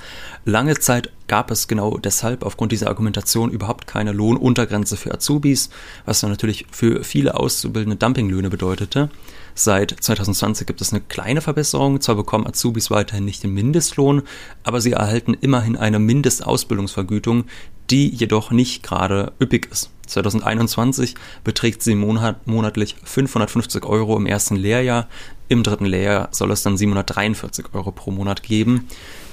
Lange 0.46 0.80
Zeit 0.80 1.12
gab 1.28 1.52
es 1.52 1.68
genau 1.68 1.98
deshalb 1.98 2.44
aufgrund 2.44 2.72
dieser 2.72 2.88
Argumentation 2.88 3.52
überhaupt 3.52 3.86
keine 3.86 4.14
Lohnuntergrenze 4.14 4.98
für 4.98 5.14
Azubis, 5.14 5.70
was 6.06 6.22
dann 6.22 6.32
natürlich 6.32 6.66
für 6.72 7.04
viele 7.04 7.36
Auszubildende 7.36 7.98
Dumpinglöhne 7.98 8.50
bedeutete. 8.50 9.10
Seit 9.56 9.92
2020 9.92 10.66
gibt 10.68 10.82
es 10.82 10.92
eine 10.92 11.02
kleine 11.02 11.42
Verbesserung. 11.42 12.02
Zwar 12.02 12.16
bekommen 12.16 12.48
Azubis 12.48 12.92
weiterhin 12.92 13.26
nicht 13.26 13.44
den 13.44 13.54
Mindestlohn, 13.54 14.24
aber 14.64 14.82
sie 14.82 14.94
erhalten 14.94 15.34
immerhin 15.34 15.76
eine 15.76 16.00
Mindestausbildungsvergütung, 16.00 17.46
die 17.90 18.10
jedoch 18.10 18.52
nicht 18.52 18.84
gerade 18.84 19.34
üppig 19.42 19.68
ist. 19.72 19.90
2021 20.08 21.16
beträgt 21.44 21.84
sie 21.84 21.96
monat, 21.96 22.48
monatlich 22.48 22.96
550 23.04 23.86
Euro 23.86 24.18
im 24.18 24.26
ersten 24.26 24.56
Lehrjahr. 24.56 25.08
Im 25.48 25.64
dritten 25.64 25.86
Lehrjahr 25.86 26.30
soll 26.32 26.52
es 26.52 26.64
dann 26.64 26.78
743 26.78 27.66
Euro 27.74 27.92
pro 27.92 28.12
Monat 28.12 28.44
geben. 28.44 28.88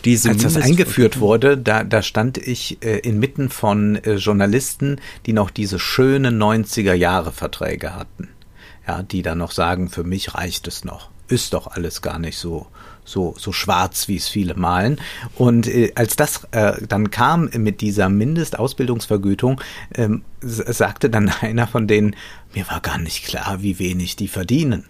Diese 0.05 0.31
Als 0.31 0.43
das 0.43 0.57
eingeführt 0.57 1.21
wurde, 1.21 1.59
da, 1.59 1.83
da 1.83 2.03
stand 2.03 2.39
ich 2.39 2.83
äh, 2.83 2.99
inmitten 2.99 3.49
von 3.49 3.97
äh, 3.97 4.15
Journalisten, 4.15 5.01
die 5.27 5.33
noch 5.33 5.51
diese 5.51 5.79
schönen 5.79 6.41
90er 6.41 6.95
Jahre 6.95 7.33
Verträge 7.33 7.95
hatten. 7.95 8.29
Ja, 8.87 9.03
die 9.03 9.23
dann 9.23 9.39
noch 9.39 9.53
sagen, 9.53 9.89
für 9.89 10.05
mich 10.05 10.35
reicht 10.35 10.69
es 10.69 10.85
noch. 10.85 11.11
Ist 11.29 11.55
doch 11.55 11.67
alles 11.67 12.03
gar 12.03 12.19
nicht 12.19 12.39
so 12.39 12.67
so, 13.07 13.35
so 13.39 13.53
schwarz, 13.53 14.09
wie 14.09 14.17
es 14.17 14.29
viele 14.29 14.55
malen. 14.55 15.01
Und 15.37 15.67
äh, 15.69 15.93
als 15.95 16.17
das 16.17 16.45
äh, 16.51 16.85
dann 16.87 17.11
kam 17.11 17.49
mit 17.57 17.81
dieser 17.81 18.09
Mindestausbildungsvergütung, 18.11 19.61
ähm, 19.95 20.23
sagte 20.41 21.09
dann 21.09 21.29
einer 21.41 21.67
von 21.67 21.87
denen, 21.87 22.17
mir 22.53 22.69
war 22.69 22.81
gar 22.81 22.99
nicht 22.99 23.25
klar, 23.25 23.63
wie 23.63 23.79
wenig 23.79 24.17
die 24.17 24.29
verdienen. 24.29 24.85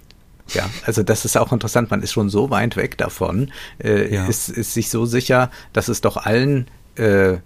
Ja, 0.49 0.69
also 0.85 1.03
das 1.03 1.25
ist 1.25 1.37
auch 1.37 1.53
interessant. 1.53 1.91
Man 1.91 2.03
ist 2.03 2.13
schon 2.13 2.31
so 2.31 2.51
weit 2.51 2.77
weg 2.77 2.97
davon, 2.97 3.53
äh, 3.83 4.13
ja. 4.13 4.27
ist, 4.27 4.49
ist 4.49 4.75
sich 4.75 4.91
so 4.91 5.05
sicher, 5.05 5.51
dass 5.73 5.89
es 5.89 6.01
doch 6.01 6.17
allen 6.17 6.69
äh, 6.95 7.39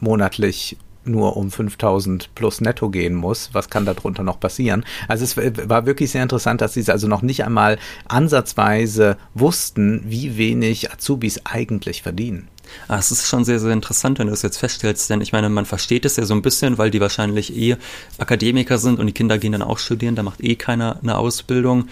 monatlich 0.00 0.76
nur 1.04 1.36
um 1.36 1.50
5000 1.50 2.34
plus 2.34 2.60
netto 2.60 2.90
gehen 2.90 3.14
muss. 3.14 3.50
Was 3.52 3.70
kann 3.70 3.84
darunter 3.84 4.22
noch 4.22 4.40
passieren? 4.40 4.84
Also 5.08 5.24
es 5.24 5.36
war 5.36 5.86
wirklich 5.86 6.10
sehr 6.10 6.22
interessant, 6.22 6.60
dass 6.60 6.74
sie 6.74 6.84
also 6.90 7.08
noch 7.08 7.22
nicht 7.22 7.44
einmal 7.44 7.78
ansatzweise 8.08 9.16
wussten, 9.34 10.02
wie 10.06 10.36
wenig 10.36 10.92
Azubis 10.92 11.40
eigentlich 11.44 12.02
verdienen. 12.02 12.48
Ah, 12.88 12.98
es 12.98 13.10
ist 13.10 13.28
schon 13.28 13.44
sehr, 13.44 13.58
sehr 13.58 13.72
interessant, 13.72 14.18
wenn 14.18 14.26
du 14.26 14.32
das 14.32 14.42
jetzt 14.42 14.58
feststellst, 14.58 15.10
denn 15.10 15.20
ich 15.20 15.32
meine, 15.32 15.48
man 15.48 15.66
versteht 15.66 16.04
es 16.04 16.16
ja 16.16 16.24
so 16.24 16.34
ein 16.34 16.42
bisschen, 16.42 16.78
weil 16.78 16.90
die 16.90 17.00
wahrscheinlich 17.00 17.54
eh 17.56 17.76
Akademiker 18.18 18.78
sind 18.78 18.98
und 18.98 19.06
die 19.06 19.12
Kinder 19.12 19.38
gehen 19.38 19.52
dann 19.52 19.62
auch 19.62 19.78
studieren, 19.78 20.14
da 20.14 20.22
macht 20.22 20.42
eh 20.42 20.54
keiner 20.54 20.98
eine 21.02 21.18
Ausbildung. 21.18 21.88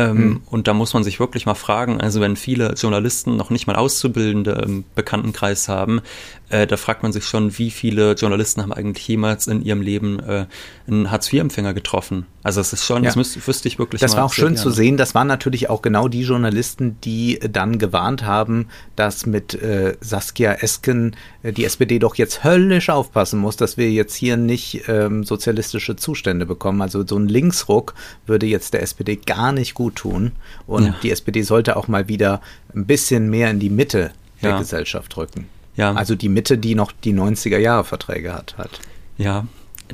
Ähm, 0.00 0.16
hm. 0.16 0.40
Und 0.46 0.68
da 0.68 0.74
muss 0.74 0.94
man 0.94 1.04
sich 1.04 1.20
wirklich 1.20 1.46
mal 1.46 1.54
fragen, 1.54 2.00
also 2.00 2.20
wenn 2.20 2.36
viele 2.36 2.74
Journalisten 2.74 3.36
noch 3.36 3.50
nicht 3.50 3.66
mal 3.66 3.76
Auszubildende 3.76 4.52
im 4.64 4.84
Bekanntenkreis 4.94 5.68
haben, 5.68 6.00
äh, 6.48 6.66
da 6.66 6.76
fragt 6.76 7.02
man 7.02 7.12
sich 7.12 7.24
schon, 7.24 7.58
wie 7.58 7.70
viele 7.70 8.12
Journalisten 8.12 8.62
haben 8.62 8.72
eigentlich 8.72 9.06
jemals 9.06 9.46
in 9.46 9.62
ihrem 9.62 9.82
Leben 9.82 10.20
äh, 10.20 10.46
einen 10.86 11.10
Hartz-IV-Empfänger 11.10 11.74
getroffen. 11.74 12.26
Also 12.42 12.62
es 12.62 12.72
ist 12.72 12.86
schon, 12.86 13.02
ja. 13.02 13.08
das 13.08 13.16
müsste, 13.16 13.46
wüsste 13.46 13.68
ich 13.68 13.78
wirklich 13.78 14.00
Das 14.00 14.16
war 14.16 14.24
auch 14.24 14.32
schön 14.32 14.54
gerne. 14.54 14.60
zu 14.60 14.70
sehen, 14.70 14.96
das 14.96 15.14
waren 15.14 15.26
natürlich 15.26 15.68
auch 15.68 15.82
genau 15.82 16.08
die 16.08 16.22
Journalisten, 16.22 16.96
die 17.02 17.38
dann 17.38 17.78
gewarnt 17.78 18.24
haben, 18.24 18.68
dass 18.96 19.26
mit 19.26 19.54
äh, 19.54 19.96
Saskia 20.00 20.54
Esken 20.54 21.16
äh, 21.42 21.52
die 21.52 21.64
SPD 21.64 21.98
doch 21.98 22.14
jetzt 22.14 22.42
höllisch 22.42 22.88
aufpassen 22.88 23.38
muss, 23.40 23.56
dass 23.56 23.76
wir 23.76 23.90
jetzt 23.90 24.14
hier 24.14 24.38
nicht 24.38 24.84
ähm, 24.88 25.24
sozialistische 25.24 25.96
Zustände 25.96 26.46
bekommen. 26.46 26.80
Also 26.80 27.06
so 27.06 27.18
ein 27.18 27.28
Linksruck 27.28 27.94
würde 28.24 28.46
jetzt 28.46 28.72
der 28.72 28.82
SPD 28.82 29.16
gar 29.16 29.52
nicht 29.52 29.74
gut 29.74 29.96
tun. 29.96 30.32
Und 30.66 30.86
ja. 30.86 30.94
die 31.02 31.10
SPD 31.10 31.42
sollte 31.42 31.76
auch 31.76 31.88
mal 31.88 32.08
wieder 32.08 32.40
ein 32.74 32.86
bisschen 32.86 33.28
mehr 33.28 33.50
in 33.50 33.60
die 33.60 33.70
Mitte 33.70 34.12
der 34.42 34.50
ja. 34.52 34.58
Gesellschaft 34.58 35.14
rücken. 35.18 35.46
Ja. 35.76 35.92
Also 35.92 36.14
die 36.14 36.30
Mitte, 36.30 36.56
die 36.56 36.74
noch 36.74 36.92
die 36.92 37.12
90er 37.12 37.58
Jahre 37.58 37.84
Verträge 37.84 38.32
hat, 38.32 38.56
hat. 38.56 38.80
Ja, 39.18 39.46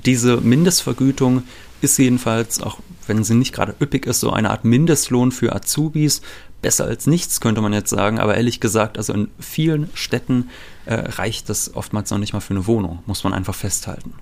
diese 0.05 0.39
Mindestvergütung 0.39 1.45
ist 1.81 1.99
jedenfalls, 1.99 2.61
auch 2.61 2.79
wenn 3.07 3.25
sie 3.25 3.35
nicht 3.35 3.53
gerade 3.53 3.75
üppig 3.81 4.07
ist, 4.07 4.21
so 4.21 4.33
eine 4.33 4.51
Art 4.51 4.65
Mindestlohn 4.65 5.33
für 5.33 5.55
Azubis. 5.55 6.23
Besser 6.63 6.87
als 6.87 7.07
nichts, 7.07 7.41
könnte 7.41 7.61
man 7.61 7.73
jetzt 7.73 7.91
sagen. 7.91 8.19
Aber 8.19 8.37
ehrlich 8.37 8.61
gesagt, 8.61 8.99
also 8.99 9.13
in 9.13 9.29
vielen 9.39 9.91
Städten 9.95 10.51
äh, 10.87 10.95
reicht 10.95 11.49
das 11.49 11.75
oftmals 11.75 12.11
noch 12.11 12.19
nicht 12.19 12.33
mal 12.33 12.41
für 12.41 12.55
eine 12.55 12.67
Wohnung, 12.67 13.01
muss 13.07 13.25
man 13.25 13.35
einfach 13.35 13.55
festhalten. 13.55 14.15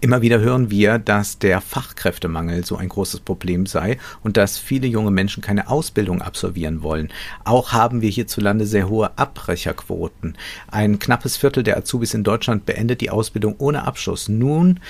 Immer 0.00 0.20
wieder 0.20 0.40
hören 0.40 0.70
wir, 0.70 0.98
dass 0.98 1.38
der 1.38 1.60
Fachkräftemangel 1.60 2.66
so 2.66 2.76
ein 2.76 2.88
großes 2.88 3.20
Problem 3.20 3.66
sei 3.66 3.98
und 4.22 4.36
dass 4.36 4.58
viele 4.58 4.86
junge 4.86 5.10
Menschen 5.10 5.42
keine 5.42 5.68
Ausbildung 5.68 6.20
absolvieren 6.20 6.82
wollen. 6.82 7.08
Auch 7.44 7.72
haben 7.72 8.02
wir 8.02 8.10
hierzulande 8.10 8.66
sehr 8.66 8.88
hohe 8.88 9.16
Abbrecherquoten. 9.16 10.36
Ein 10.70 10.98
knappes 10.98 11.38
Viertel 11.38 11.62
der 11.62 11.78
Azubis 11.78 12.12
in 12.12 12.24
Deutschland 12.24 12.66
beendet 12.66 13.00
die 13.00 13.10
Ausbildung 13.10 13.54
ohne 13.58 13.84
Abschluss. 13.84 14.28
Nun 14.28 14.80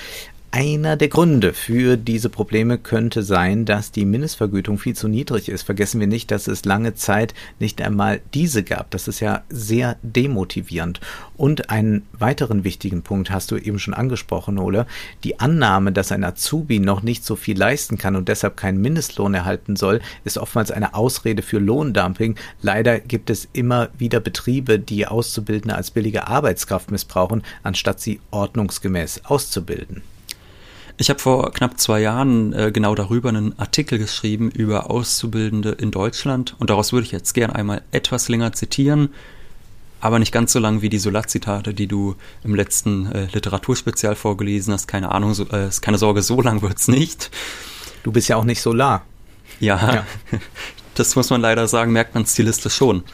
einer 0.56 0.96
der 0.96 1.08
Gründe 1.08 1.52
für 1.52 1.98
diese 1.98 2.30
Probleme 2.30 2.78
könnte 2.78 3.22
sein, 3.22 3.66
dass 3.66 3.92
die 3.92 4.06
Mindestvergütung 4.06 4.78
viel 4.78 4.96
zu 4.96 5.06
niedrig 5.06 5.50
ist. 5.50 5.64
Vergessen 5.64 6.00
wir 6.00 6.06
nicht, 6.06 6.30
dass 6.30 6.46
es 6.46 6.64
lange 6.64 6.94
Zeit 6.94 7.34
nicht 7.58 7.82
einmal 7.82 8.22
diese 8.32 8.62
gab. 8.62 8.90
Das 8.90 9.06
ist 9.06 9.20
ja 9.20 9.42
sehr 9.50 9.98
demotivierend. 10.00 11.00
Und 11.36 11.68
einen 11.68 12.06
weiteren 12.12 12.64
wichtigen 12.64 13.02
Punkt 13.02 13.30
hast 13.30 13.50
du 13.50 13.58
eben 13.58 13.78
schon 13.78 13.92
angesprochen, 13.92 14.56
Ole. 14.56 14.86
Die 15.24 15.40
Annahme, 15.40 15.92
dass 15.92 16.10
ein 16.10 16.24
Azubi 16.24 16.78
noch 16.78 17.02
nicht 17.02 17.22
so 17.22 17.36
viel 17.36 17.58
leisten 17.58 17.98
kann 17.98 18.16
und 18.16 18.28
deshalb 18.28 18.56
keinen 18.56 18.80
Mindestlohn 18.80 19.34
erhalten 19.34 19.76
soll, 19.76 20.00
ist 20.24 20.38
oftmals 20.38 20.70
eine 20.70 20.94
Ausrede 20.94 21.42
für 21.42 21.58
Lohndumping. 21.58 22.34
Leider 22.62 22.98
gibt 22.98 23.28
es 23.28 23.46
immer 23.52 23.90
wieder 23.98 24.20
Betriebe, 24.20 24.78
die 24.78 25.06
Auszubildende 25.06 25.76
als 25.76 25.90
billige 25.90 26.28
Arbeitskraft 26.28 26.90
missbrauchen, 26.90 27.42
anstatt 27.62 28.00
sie 28.00 28.20
ordnungsgemäß 28.30 29.26
auszubilden. 29.26 30.00
Ich 30.98 31.10
habe 31.10 31.20
vor 31.20 31.52
knapp 31.52 31.78
zwei 31.78 32.00
Jahren 32.00 32.54
äh, 32.54 32.72
genau 32.72 32.94
darüber 32.94 33.28
einen 33.28 33.58
Artikel 33.58 33.98
geschrieben 33.98 34.50
über 34.50 34.90
Auszubildende 34.90 35.72
in 35.72 35.90
Deutschland 35.90 36.56
und 36.58 36.70
daraus 36.70 36.92
würde 36.92 37.04
ich 37.04 37.12
jetzt 37.12 37.34
gern 37.34 37.50
einmal 37.50 37.82
etwas 37.92 38.28
länger 38.28 38.52
zitieren, 38.52 39.10
aber 40.00 40.18
nicht 40.18 40.32
ganz 40.32 40.52
so 40.52 40.58
lang 40.58 40.80
wie 40.80 40.88
die 40.88 40.98
Solar-Zitate, 40.98 41.74
die 41.74 41.86
du 41.86 42.14
im 42.44 42.54
letzten 42.54 43.12
äh, 43.12 43.26
Literaturspezial 43.32 44.14
vorgelesen 44.14 44.72
hast. 44.72 44.88
Keine 44.88 45.10
Ahnung, 45.10 45.34
so, 45.34 45.44
äh, 45.48 45.68
keine 45.82 45.98
Sorge, 45.98 46.22
so 46.22 46.40
lang 46.40 46.62
wird's 46.62 46.88
nicht. 46.88 47.30
Du 48.02 48.12
bist 48.12 48.28
ja 48.28 48.36
auch 48.36 48.44
nicht 48.44 48.62
Solar. 48.62 49.04
Ja, 49.60 49.94
ja. 49.94 50.06
das 50.94 51.14
muss 51.14 51.28
man 51.28 51.42
leider 51.42 51.68
sagen, 51.68 51.92
merkt 51.92 52.14
man 52.14 52.24
stilistisch 52.24 52.74
schon. 52.74 53.04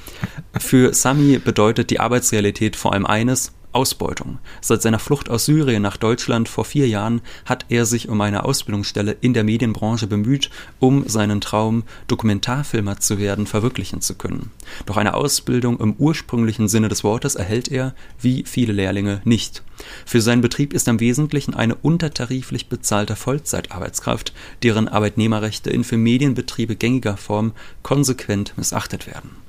Für 0.59 0.95
Sami 0.95 1.39
bedeutet 1.39 1.91
die 1.91 1.99
Arbeitsrealität 1.99 2.77
vor 2.77 2.93
allem 2.93 3.07
eines, 3.07 3.53
Ausbeutung. 3.73 4.39
Seit 4.61 4.83
seiner 4.83 4.99
Flucht 4.99 5.31
aus 5.31 5.47
Syrien 5.47 5.83
nach 5.83 5.97
Deutschland 5.97 6.49
vor 6.49 6.65
vier 6.65 6.89
Jahren 6.89 7.21
hat 7.45 7.67
er 7.69 7.87
sich 7.87 8.09
um 8.09 8.21
eine 8.21 8.45
Ausbildungsstelle 8.45 9.17
in 9.21 9.35
der 9.35 9.45
Medienbranche 9.45 10.07
bemüht, 10.07 10.51
um 10.79 11.09
seinen 11.09 11.41
Traum, 11.41 11.85
Dokumentarfilmer 12.09 13.01
zu 13.01 13.19
werden, 13.19 13.47
verwirklichen 13.47 14.01
zu 14.01 14.15
können. 14.15 14.51
Doch 14.87 14.97
eine 14.97 15.15
Ausbildung 15.15 15.81
im 15.81 15.95
ursprünglichen 15.95 16.69
Sinne 16.69 16.89
des 16.89 17.05
Wortes 17.05 17.35
erhält 17.35 17.69
er, 17.69 17.95
wie 18.21 18.45
viele 18.47 18.73
Lehrlinge, 18.73 19.21
nicht. 19.25 19.63
Für 20.07 20.21
seinen 20.21 20.43
Betrieb 20.43 20.73
ist 20.73 20.89
im 20.89 21.01
Wesentlichen 21.01 21.55
eine 21.55 21.75
untertariflich 21.75 22.69
bezahlte 22.69 23.17
Vollzeitarbeitskraft, 23.17 24.33
deren 24.63 24.89
Arbeitnehmerrechte 24.89 25.71
in 25.71 25.85
für 25.85 25.97
Medienbetriebe 25.97 26.77
gängiger 26.77 27.17
Form 27.17 27.53
konsequent 27.83 28.55
missachtet 28.57 29.07
werden. 29.07 29.42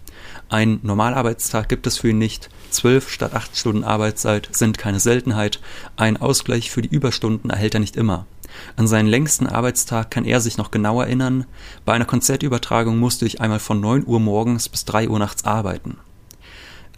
Ein 0.54 0.80
Normalarbeitstag 0.84 1.68
gibt 1.68 1.88
es 1.88 1.98
für 1.98 2.10
ihn 2.10 2.20
nicht, 2.20 2.52
zwölf 2.70 3.10
statt 3.10 3.34
acht 3.34 3.58
Stunden 3.58 3.84
Arbeitszeit 3.84 4.50
sind 4.52 4.78
keine 4.78 5.00
Seltenheit, 5.00 5.60
ein 5.96 6.16
Ausgleich 6.16 6.70
für 6.70 6.84
die 6.84 6.96
Überstunden 6.96 7.50
erhält 7.50 7.74
er 7.74 7.80
nicht 7.80 7.96
immer. 7.96 8.28
An 8.76 8.86
seinen 8.86 9.08
längsten 9.08 9.48
Arbeitstag 9.48 10.12
kann 10.12 10.26
er 10.26 10.42
sich 10.42 10.60
noch 10.60 10.70
genau 10.70 11.02
erinnern, 11.02 11.48
bei 11.86 11.94
einer 11.94 12.06
Konzertübertragung 12.06 13.00
musste 13.00 13.26
ich 13.26 13.42
einmal 13.42 13.58
von 13.58 13.82
9 13.82 14.06
Uhr 14.06 14.20
morgens 14.20 14.70
bis 14.70 14.86
3 14.86 15.10
Uhr 15.10 15.18
nachts 15.18 15.44
arbeiten. 15.44 15.98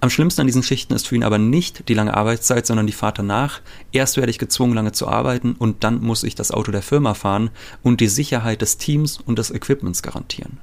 Am 0.02 0.10
schlimmsten 0.10 0.42
an 0.42 0.48
diesen 0.48 0.62
Schichten 0.62 0.94
ist 0.94 1.08
für 1.08 1.16
ihn 1.16 1.24
aber 1.24 1.38
nicht 1.38 1.88
die 1.88 1.94
lange 1.94 2.14
Arbeitszeit, 2.14 2.66
sondern 2.66 2.88
die 2.88 2.92
Fahrt 2.92 3.20
danach. 3.20 3.62
Erst 3.94 4.18
werde 4.18 4.32
ich 4.32 4.38
gezwungen, 4.38 4.74
lange 4.74 4.92
zu 4.92 5.08
arbeiten 5.08 5.54
und 5.54 5.86
dann 5.86 6.02
muss 6.02 6.24
ich 6.24 6.36
das 6.36 6.52
Auto 6.52 6.74
der 6.74 6.82
Firma 6.82 7.14
fahren 7.14 7.52
und 7.84 8.02
die 8.02 8.10
Sicherheit 8.10 8.62
des 8.62 8.78
Teams 8.78 9.18
und 9.18 9.40
des 9.40 9.50
Equipments 9.50 10.04
garantieren. 10.04 10.58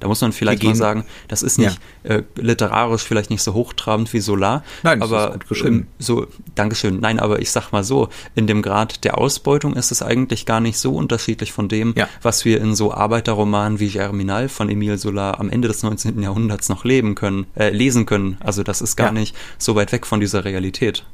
Da 0.00 0.08
muss 0.08 0.20
man 0.20 0.32
vielleicht 0.32 0.62
mal 0.62 0.74
sagen, 0.74 1.04
das 1.26 1.42
ist 1.42 1.58
nicht 1.58 1.78
ja. 2.04 2.16
äh, 2.16 2.22
literarisch 2.36 3.02
vielleicht 3.02 3.30
nicht 3.30 3.42
so 3.42 3.54
hochtrabend 3.54 4.12
wie 4.12 4.20
Solar, 4.20 4.62
Nein, 4.82 5.02
aber 5.02 5.38
ähm, 5.64 5.86
so 5.98 6.26
Dankeschön. 6.54 7.00
Nein, 7.00 7.18
aber 7.18 7.40
ich 7.40 7.50
sag 7.50 7.72
mal 7.72 7.84
so, 7.84 8.08
in 8.34 8.46
dem 8.46 8.62
Grad 8.62 9.04
der 9.04 9.18
Ausbeutung 9.18 9.74
ist 9.74 9.90
es 9.90 10.02
eigentlich 10.02 10.46
gar 10.46 10.60
nicht 10.60 10.78
so 10.78 10.94
unterschiedlich 10.94 11.52
von 11.52 11.68
dem, 11.68 11.94
ja. 11.96 12.08
was 12.22 12.44
wir 12.44 12.60
in 12.60 12.74
so 12.74 12.92
Arbeiterromanen 12.92 13.80
wie 13.80 13.88
Germinal 13.88 14.48
von 14.48 14.70
Emile 14.70 14.98
Solar 14.98 15.40
am 15.40 15.50
Ende 15.50 15.68
des 15.68 15.82
19. 15.82 16.22
Jahrhunderts 16.22 16.68
noch 16.68 16.84
leben 16.84 17.14
können, 17.14 17.46
äh, 17.56 17.70
lesen 17.70 18.06
können. 18.06 18.36
Also 18.40 18.62
das 18.62 18.80
ist 18.80 18.96
gar 18.96 19.08
ja. 19.08 19.12
nicht 19.12 19.34
so 19.58 19.74
weit 19.74 19.92
weg 19.92 20.06
von 20.06 20.20
dieser 20.20 20.44
Realität. 20.44 21.04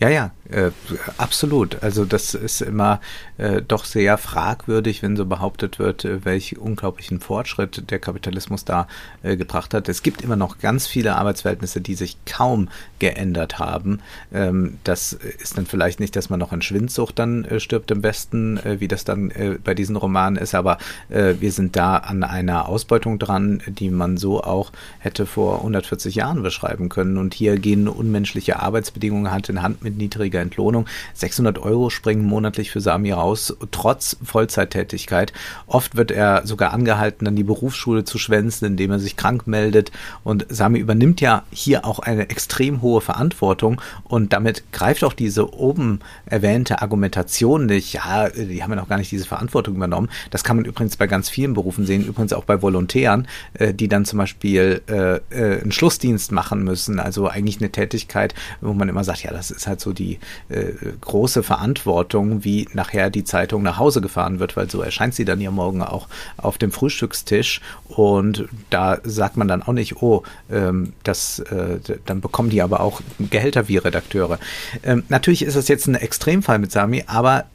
Ja, 0.00 0.08
ja, 0.08 0.30
äh, 0.48 0.70
absolut. 1.18 1.82
Also 1.82 2.06
das 2.06 2.32
ist 2.32 2.62
immer 2.62 3.02
äh, 3.36 3.60
doch 3.60 3.84
sehr 3.84 4.16
fragwürdig, 4.16 5.02
wenn 5.02 5.14
so 5.14 5.26
behauptet 5.26 5.78
wird, 5.78 6.06
äh, 6.06 6.24
welch 6.24 6.56
unglaublichen 6.56 7.20
Fortschritt 7.20 7.90
der 7.90 7.98
Kapitalismus 7.98 8.64
da 8.64 8.88
äh, 9.22 9.36
gebracht 9.36 9.74
hat. 9.74 9.90
Es 9.90 10.02
gibt 10.02 10.22
immer 10.22 10.36
noch 10.36 10.58
ganz 10.58 10.86
viele 10.86 11.16
Arbeitsverhältnisse, 11.16 11.82
die 11.82 11.94
sich 11.94 12.16
kaum 12.24 12.68
geändert 12.98 13.58
haben. 13.58 14.00
Ähm, 14.32 14.78
das 14.84 15.12
ist 15.12 15.58
dann 15.58 15.66
vielleicht 15.66 16.00
nicht, 16.00 16.16
dass 16.16 16.30
man 16.30 16.40
noch 16.40 16.54
in 16.54 16.62
Schwindsucht 16.62 17.18
dann 17.18 17.44
äh, 17.44 17.60
stirbt 17.60 17.90
im 17.90 18.02
Westen, 18.02 18.56
äh, 18.56 18.80
wie 18.80 18.88
das 18.88 19.04
dann 19.04 19.30
äh, 19.30 19.58
bei 19.62 19.74
diesen 19.74 19.96
Romanen 19.96 20.36
ist, 20.36 20.54
aber 20.54 20.78
äh, 21.10 21.34
wir 21.40 21.52
sind 21.52 21.76
da 21.76 21.98
an 21.98 22.24
einer 22.24 22.70
Ausbeutung 22.70 23.18
dran, 23.18 23.60
die 23.66 23.90
man 23.90 24.16
so 24.16 24.42
auch 24.42 24.72
hätte 24.98 25.26
vor 25.26 25.58
140 25.58 26.14
Jahren 26.14 26.42
beschreiben 26.42 26.88
können. 26.88 27.18
Und 27.18 27.34
hier 27.34 27.58
gehen 27.58 27.86
unmenschliche 27.86 28.60
Arbeitsbedingungen 28.60 29.30
Hand 29.30 29.50
in 29.50 29.60
Hand 29.60 29.82
mit 29.82 29.89
mit 29.90 29.98
niedriger 29.98 30.40
Entlohnung. 30.40 30.86
600 31.14 31.58
Euro 31.58 31.90
springen 31.90 32.24
monatlich 32.24 32.70
für 32.70 32.80
Sami 32.80 33.12
raus, 33.12 33.56
trotz 33.70 34.16
Vollzeittätigkeit. 34.22 35.32
Oft 35.66 35.96
wird 35.96 36.10
er 36.10 36.46
sogar 36.46 36.72
angehalten, 36.72 37.24
dann 37.24 37.36
die 37.36 37.44
Berufsschule 37.44 38.04
zu 38.04 38.18
schwänzen, 38.18 38.66
indem 38.66 38.92
er 38.92 38.98
sich 38.98 39.16
krank 39.16 39.46
meldet. 39.46 39.90
Und 40.24 40.46
Sami 40.48 40.78
übernimmt 40.78 41.20
ja 41.20 41.42
hier 41.50 41.84
auch 41.84 41.98
eine 41.98 42.30
extrem 42.30 42.82
hohe 42.82 43.00
Verantwortung 43.00 43.80
und 44.04 44.32
damit 44.32 44.72
greift 44.72 45.04
auch 45.04 45.12
diese 45.12 45.54
oben 45.54 46.00
erwähnte 46.26 46.82
Argumentation 46.82 47.66
nicht. 47.66 47.92
Ja, 47.92 48.28
die 48.28 48.62
haben 48.62 48.70
ja 48.70 48.76
noch 48.76 48.88
gar 48.88 48.98
nicht 48.98 49.10
diese 49.10 49.26
Verantwortung 49.26 49.74
übernommen. 49.74 50.08
Das 50.30 50.44
kann 50.44 50.56
man 50.56 50.64
übrigens 50.64 50.96
bei 50.96 51.06
ganz 51.06 51.28
vielen 51.28 51.54
Berufen 51.54 51.86
sehen, 51.86 52.06
übrigens 52.06 52.32
auch 52.32 52.44
bei 52.44 52.62
Volontären, 52.62 53.26
äh, 53.54 53.74
die 53.74 53.88
dann 53.88 54.04
zum 54.04 54.18
Beispiel 54.18 54.82
äh, 54.88 55.16
äh, 55.30 55.60
einen 55.60 55.72
Schlussdienst 55.72 56.32
machen 56.32 56.62
müssen. 56.62 57.00
Also 57.00 57.28
eigentlich 57.28 57.60
eine 57.60 57.70
Tätigkeit, 57.70 58.34
wo 58.60 58.72
man 58.72 58.88
immer 58.88 59.04
sagt, 59.04 59.22
ja, 59.22 59.32
das 59.32 59.50
ist 59.50 59.66
halt 59.66 59.79
so 59.80 59.92
die 59.92 60.18
äh, 60.48 60.72
große 61.00 61.42
Verantwortung, 61.42 62.44
wie 62.44 62.68
nachher 62.72 63.10
die 63.10 63.24
Zeitung 63.24 63.62
nach 63.62 63.78
Hause 63.78 64.00
gefahren 64.00 64.38
wird, 64.38 64.56
weil 64.56 64.70
so 64.70 64.80
erscheint 64.82 65.14
sie 65.14 65.24
dann 65.24 65.40
ja 65.40 65.50
morgen 65.50 65.82
auch 65.82 66.08
auf 66.36 66.58
dem 66.58 66.72
Frühstückstisch 66.72 67.60
und 67.88 68.48
da 68.70 68.98
sagt 69.02 69.36
man 69.36 69.48
dann 69.48 69.62
auch 69.62 69.72
nicht, 69.72 70.02
oh, 70.02 70.22
ähm, 70.50 70.92
das, 71.02 71.40
äh, 71.40 71.78
dann 72.06 72.20
bekommen 72.20 72.50
die 72.50 72.62
aber 72.62 72.80
auch 72.80 73.00
Gehälter 73.18 73.68
wie 73.68 73.78
Redakteure. 73.78 74.38
Ähm, 74.82 75.04
natürlich 75.08 75.42
ist 75.42 75.56
das 75.56 75.68
jetzt 75.68 75.86
ein 75.86 75.94
Extremfall 75.94 76.58
mit 76.58 76.72
Sami, 76.72 77.04
aber 77.06 77.46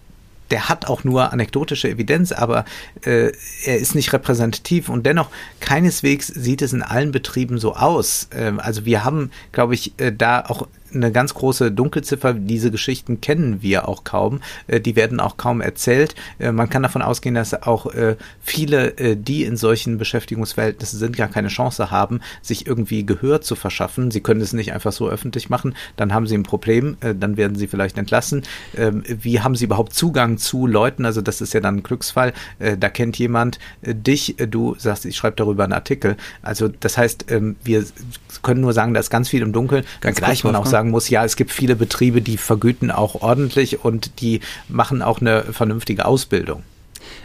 der 0.51 0.69
hat 0.69 0.87
auch 0.87 1.03
nur 1.03 1.33
anekdotische 1.33 1.89
Evidenz, 1.89 2.31
aber 2.31 2.65
äh, 3.03 3.31
er 3.63 3.77
ist 3.77 3.95
nicht 3.95 4.13
repräsentativ 4.13 4.89
und 4.89 5.05
dennoch 5.05 5.29
keineswegs 5.59 6.27
sieht 6.27 6.61
es 6.61 6.73
in 6.73 6.83
allen 6.83 7.11
Betrieben 7.11 7.57
so 7.57 7.75
aus. 7.75 8.27
Ähm, 8.31 8.59
also 8.59 8.85
wir 8.85 9.03
haben, 9.03 9.31
glaube 9.51 9.73
ich, 9.73 9.93
äh, 9.97 10.11
da 10.11 10.41
auch 10.41 10.67
eine 10.95 11.11
ganz 11.11 11.33
große 11.33 11.71
Dunkelziffer. 11.71 12.33
Diese 12.33 12.71
Geschichten 12.71 13.21
kennen 13.21 13.61
wir 13.61 13.87
auch 13.87 14.03
kaum. 14.03 14.41
Äh, 14.67 14.79
die 14.79 14.95
werden 14.95 15.19
auch 15.19 15.37
kaum 15.37 15.61
erzählt. 15.61 16.15
Äh, 16.39 16.51
man 16.51 16.69
kann 16.69 16.83
davon 16.83 17.01
ausgehen, 17.01 17.35
dass 17.35 17.53
auch 17.63 17.87
äh, 17.93 18.15
viele, 18.41 19.15
die 19.15 19.43
in 19.43 19.57
solchen 19.57 19.97
Beschäftigungsverhältnissen 19.97 20.99
sind, 20.99 21.17
gar 21.17 21.27
keine 21.27 21.49
Chance 21.49 21.91
haben, 21.91 22.21
sich 22.41 22.65
irgendwie 22.67 23.05
Gehör 23.05 23.41
zu 23.41 23.55
verschaffen. 23.55 24.11
Sie 24.11 24.21
können 24.21 24.41
es 24.41 24.53
nicht 24.53 24.73
einfach 24.73 24.91
so 24.91 25.09
öffentlich 25.09 25.49
machen. 25.49 25.75
Dann 25.97 26.13
haben 26.13 26.27
sie 26.27 26.35
ein 26.35 26.43
Problem. 26.43 26.97
Dann 26.99 27.37
werden 27.37 27.55
sie 27.55 27.67
vielleicht 27.67 27.97
entlassen. 27.97 28.43
Ähm, 28.77 29.03
wie 29.07 29.41
haben 29.41 29.55
sie 29.55 29.65
überhaupt 29.65 29.93
Zugang 29.93 30.37
zu 30.37 30.67
Leuten? 30.67 31.05
Also 31.05 31.21
das 31.21 31.41
ist 31.41 31.53
ja 31.53 31.59
dann 31.59 31.77
ein 31.77 31.83
Glücksfall. 31.83 32.33
Da 32.59 32.89
kennt 32.89 33.17
jemand 33.17 33.59
dich. 33.81 34.35
Du 34.49 34.75
sagst, 34.77 35.05
ich 35.05 35.15
schreibe 35.15 35.35
darüber 35.35 35.63
einen 35.63 35.73
Artikel. 35.73 36.17
Also 36.41 36.67
das 36.67 36.97
heißt, 36.97 37.31
ähm, 37.31 37.55
wir 37.63 37.83
können 38.41 38.61
nur 38.61 38.73
sagen, 38.73 38.93
da 38.93 38.99
ist 38.99 39.09
ganz 39.09 39.29
viel 39.29 39.41
im 39.41 39.51
Dunkeln. 39.53 39.85
Dann 40.01 40.13
gleich 40.13 40.43
man 40.43 40.55
auch 40.55 40.65
sagen, 40.65 40.84
sagen 40.85 40.91
muss, 40.91 41.09
ja, 41.09 41.25
es 41.25 41.35
gibt 41.35 41.51
viele 41.51 41.75
Betriebe, 41.75 42.21
die 42.21 42.37
vergüten 42.37 42.91
auch 42.91 43.21
ordentlich 43.21 43.83
und 43.83 44.21
die 44.21 44.41
machen 44.69 45.01
auch 45.01 45.19
eine 45.19 45.43
vernünftige 45.43 46.05
Ausbildung. 46.05 46.63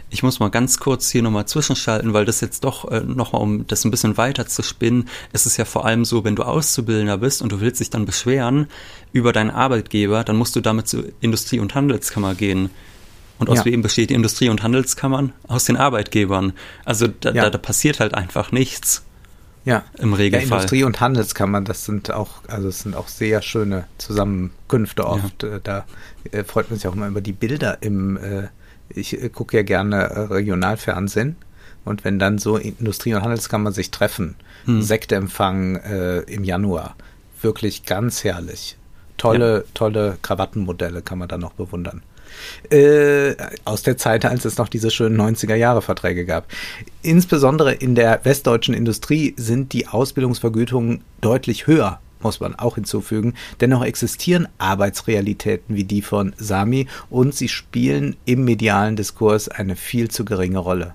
Ich 0.09 0.23
muss 0.23 0.39
mal 0.39 0.49
ganz 0.49 0.79
kurz 0.79 1.09
hier 1.09 1.21
nochmal 1.21 1.47
zwischenschalten, 1.47 2.13
weil 2.13 2.25
das 2.25 2.41
jetzt 2.41 2.63
doch 2.63 2.91
äh, 2.91 3.01
nochmal, 3.01 3.41
um 3.41 3.65
das 3.67 3.85
ein 3.85 3.91
bisschen 3.91 4.17
weiter 4.17 4.45
zu 4.47 4.61
spinnen, 4.63 5.07
ist 5.31 5.45
es 5.45 5.57
ja 5.57 5.65
vor 5.65 5.85
allem 5.85 6.05
so, 6.05 6.23
wenn 6.23 6.35
du 6.35 6.43
Auszubildender 6.43 7.17
bist 7.17 7.41
und 7.41 7.51
du 7.51 7.61
willst 7.61 7.79
dich 7.79 7.89
dann 7.89 8.05
beschweren 8.05 8.67
über 9.13 9.31
deinen 9.31 9.51
Arbeitgeber, 9.51 10.23
dann 10.23 10.35
musst 10.37 10.55
du 10.55 10.61
damit 10.61 10.87
zur 10.87 11.05
Industrie- 11.21 11.59
und 11.59 11.75
Handelskammer 11.75 12.35
gehen. 12.35 12.69
Und 13.39 13.49
aus 13.49 13.59
ja. 13.59 13.65
wem 13.65 13.81
besteht 13.81 14.09
die 14.09 14.15
Industrie- 14.15 14.49
und 14.49 14.61
Handelskammern? 14.61 15.33
Aus 15.47 15.65
den 15.65 15.77
Arbeitgebern. 15.77 16.53
Also 16.85 17.07
da, 17.07 17.31
ja. 17.31 17.43
da, 17.43 17.49
da 17.49 17.57
passiert 17.57 17.99
halt 17.99 18.13
einfach 18.13 18.51
nichts. 18.51 19.03
Ja, 19.63 19.83
im 19.99 20.13
Regelfall. 20.13 20.49
Ja, 20.49 20.55
Industrie- 20.55 20.83
und 20.83 20.99
Handelskammern, 20.99 21.65
das 21.65 21.85
sind 21.85 22.11
auch, 22.11 22.43
also 22.47 22.67
es 22.67 22.79
sind 22.79 22.95
auch 22.95 23.07
sehr 23.07 23.41
schöne 23.41 23.85
Zusammenkünfte 23.97 25.05
oft. 25.05 25.43
Ja. 25.43 25.55
Äh, 25.55 25.59
da 25.63 25.85
äh, 26.31 26.43
freut 26.43 26.69
man 26.69 26.79
sich 26.79 26.87
auch 26.87 26.95
immer 26.95 27.07
über 27.07 27.21
die 27.21 27.33
Bilder 27.33 27.77
im, 27.81 28.17
äh, 28.17 28.47
ich 28.89 29.17
gucke 29.33 29.55
ja 29.57 29.63
gerne 29.63 30.29
Regionalfernsehen 30.31 31.35
und 31.85 32.03
wenn 32.03 32.19
dann 32.19 32.39
so 32.39 32.57
Industrie- 32.57 33.13
und 33.13 33.21
Handelskammern 33.21 33.73
sich 33.73 33.91
treffen, 33.91 34.35
hm. 34.65 34.81
Sektempfang 34.81 35.77
äh, 35.77 36.19
im 36.21 36.43
Januar, 36.43 36.95
wirklich 37.41 37.85
ganz 37.85 38.23
herrlich 38.23 38.77
Tolle, 39.17 39.57
ja. 39.57 39.63
tolle 39.75 40.17
Krawattenmodelle 40.23 41.03
kann 41.03 41.19
man 41.19 41.27
da 41.27 41.37
noch 41.37 41.53
bewundern. 41.53 42.01
Äh, 42.69 43.35
aus 43.65 43.83
der 43.83 43.97
Zeit, 43.97 44.25
als 44.25 44.45
es 44.45 44.57
noch 44.57 44.69
diese 44.69 44.91
schönen 44.91 45.19
90er-Jahre-Verträge 45.19 46.25
gab. 46.25 46.47
Insbesondere 47.01 47.73
in 47.73 47.95
der 47.95 48.21
westdeutschen 48.23 48.73
Industrie 48.73 49.33
sind 49.37 49.73
die 49.73 49.87
Ausbildungsvergütungen 49.87 51.03
deutlich 51.21 51.67
höher 51.67 51.99
muss 52.23 52.39
man 52.39 52.53
auch 52.53 52.75
hinzufügen. 52.75 53.33
Dennoch 53.61 53.83
existieren 53.83 54.47
Arbeitsrealitäten 54.59 55.75
wie 55.75 55.83
die 55.83 56.03
von 56.03 56.33
Sami 56.37 56.87
und 57.09 57.33
sie 57.33 57.49
spielen 57.49 58.15
im 58.25 58.45
medialen 58.45 58.95
Diskurs 58.95 59.47
eine 59.47 59.75
viel 59.75 60.11
zu 60.11 60.23
geringe 60.23 60.59
Rolle. 60.59 60.93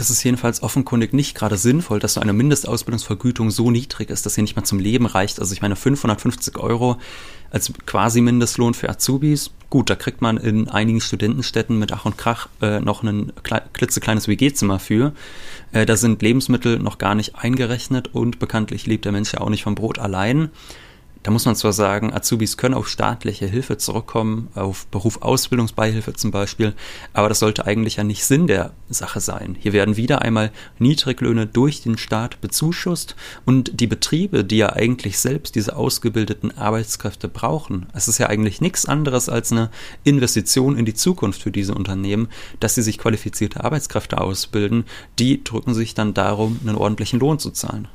Es 0.00 0.08
ist 0.08 0.24
jedenfalls 0.24 0.62
offenkundig 0.62 1.12
nicht 1.12 1.34
gerade 1.34 1.58
sinnvoll, 1.58 1.98
dass 1.98 2.14
so 2.14 2.22
eine 2.22 2.32
Mindestausbildungsvergütung 2.32 3.50
so 3.50 3.70
niedrig 3.70 4.08
ist, 4.08 4.24
dass 4.24 4.32
sie 4.32 4.40
nicht 4.40 4.56
mal 4.56 4.64
zum 4.64 4.78
Leben 4.78 5.04
reicht. 5.04 5.38
Also 5.38 5.52
ich 5.52 5.60
meine 5.60 5.76
550 5.76 6.56
Euro 6.56 6.96
als 7.50 7.70
quasi 7.84 8.22
Mindestlohn 8.22 8.72
für 8.72 8.88
Azubis. 8.88 9.50
Gut, 9.68 9.90
da 9.90 9.96
kriegt 9.96 10.22
man 10.22 10.38
in 10.38 10.70
einigen 10.70 11.02
Studentenstädten 11.02 11.78
mit 11.78 11.92
Ach 11.92 12.06
und 12.06 12.16
Krach 12.16 12.48
äh, 12.62 12.80
noch 12.80 13.02
ein 13.02 13.30
klitzekleines 13.74 14.26
WG-Zimmer 14.26 14.78
für. 14.78 15.12
Äh, 15.72 15.84
da 15.84 15.98
sind 15.98 16.22
Lebensmittel 16.22 16.78
noch 16.78 16.96
gar 16.96 17.14
nicht 17.14 17.34
eingerechnet 17.36 18.08
und 18.14 18.38
bekanntlich 18.38 18.86
lebt 18.86 19.04
der 19.04 19.12
Mensch 19.12 19.34
ja 19.34 19.42
auch 19.42 19.50
nicht 19.50 19.64
vom 19.64 19.74
Brot 19.74 19.98
allein. 19.98 20.48
Da 21.22 21.30
muss 21.30 21.44
man 21.44 21.54
zwar 21.54 21.74
sagen, 21.74 22.14
Azubis 22.14 22.56
können 22.56 22.74
auf 22.74 22.88
staatliche 22.88 23.44
Hilfe 23.44 23.76
zurückkommen, 23.76 24.48
auf 24.54 24.86
Beruf-Ausbildungsbeihilfe 24.86 26.14
zum 26.14 26.30
Beispiel, 26.30 26.72
aber 27.12 27.28
das 27.28 27.40
sollte 27.40 27.66
eigentlich 27.66 27.96
ja 27.96 28.04
nicht 28.04 28.24
Sinn 28.24 28.46
der 28.46 28.72
Sache 28.88 29.20
sein. 29.20 29.54
Hier 29.60 29.74
werden 29.74 29.98
wieder 29.98 30.22
einmal 30.22 30.50
Niedriglöhne 30.78 31.46
durch 31.46 31.82
den 31.82 31.98
Staat 31.98 32.40
bezuschusst 32.40 33.16
und 33.44 33.80
die 33.80 33.86
Betriebe, 33.86 34.44
die 34.44 34.56
ja 34.56 34.72
eigentlich 34.72 35.18
selbst 35.18 35.56
diese 35.56 35.76
ausgebildeten 35.76 36.56
Arbeitskräfte 36.56 37.28
brauchen, 37.28 37.86
es 37.92 38.08
ist 38.08 38.16
ja 38.16 38.28
eigentlich 38.28 38.62
nichts 38.62 38.86
anderes 38.86 39.28
als 39.28 39.52
eine 39.52 39.70
Investition 40.04 40.78
in 40.78 40.86
die 40.86 40.94
Zukunft 40.94 41.42
für 41.42 41.52
diese 41.52 41.74
Unternehmen, 41.74 42.28
dass 42.60 42.76
sie 42.76 42.82
sich 42.82 42.96
qualifizierte 42.96 43.62
Arbeitskräfte 43.62 44.18
ausbilden, 44.18 44.84
die 45.18 45.44
drücken 45.44 45.74
sich 45.74 45.92
dann 45.92 46.14
darum, 46.14 46.60
einen 46.64 46.76
ordentlichen 46.76 47.20
Lohn 47.20 47.38
zu 47.38 47.50
zahlen. 47.50 47.88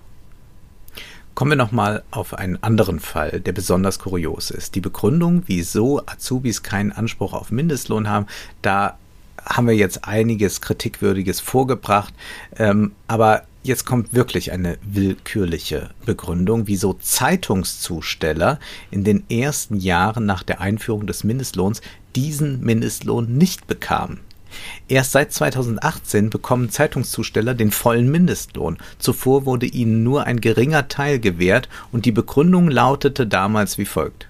Kommen 1.36 1.52
wir 1.52 1.58
nochmal 1.58 2.04
auf 2.12 2.34
einen 2.34 2.64
anderen 2.64 3.02
Fall, 3.02 3.42
der 3.42 3.52
besonders 3.52 4.00
kurios 4.00 4.52
ist. 4.52 4.74
Die 4.74 4.80
Begründung, 4.80 5.44
wieso 5.48 6.02
Azubis 6.06 6.64
keinen 6.64 6.94
Anspruch 6.94 7.34
auf 7.34 7.52
Mindestlohn 7.52 8.08
haben, 8.08 8.26
da 8.62 8.98
haben 9.44 9.68
wir 9.68 9.76
jetzt 9.76 10.08
einiges 10.08 10.62
Kritikwürdiges 10.62 11.42
vorgebracht. 11.42 12.14
Ähm, 12.56 12.94
aber 13.08 13.44
jetzt 13.64 13.86
kommt 13.86 14.14
wirklich 14.14 14.54
eine 14.54 14.78
willkürliche 14.82 15.90
Begründung, 16.06 16.68
wieso 16.68 16.94
Zeitungszusteller 16.94 18.58
in 18.90 19.04
den 19.04 19.30
ersten 19.30 19.76
Jahren 19.76 20.26
nach 20.26 20.42
der 20.42 20.62
Einführung 20.62 21.06
des 21.06 21.26
Mindestlohns 21.26 21.82
diesen 22.16 22.62
Mindestlohn 22.62 23.38
nicht 23.38 23.68
bekamen. 23.68 24.22
Erst 24.88 25.14
seit 25.14 25.34
2018 25.34 26.30
bekommen 26.30 26.70
Zeitungszusteller 26.70 27.54
den 27.54 27.72
vollen 27.72 28.10
Mindestlohn. 28.12 28.78
Zuvor 29.00 29.46
wurde 29.46 29.66
ihnen 29.66 30.04
nur 30.04 30.26
ein 30.26 30.42
geringer 30.42 30.88
Teil 30.88 31.20
gewährt 31.20 31.70
und 31.92 32.06
die 32.06 32.12
Begründung 32.12 32.70
lautete 32.70 33.28
damals 33.28 33.78
wie 33.78 33.86
folgt. 33.86 34.28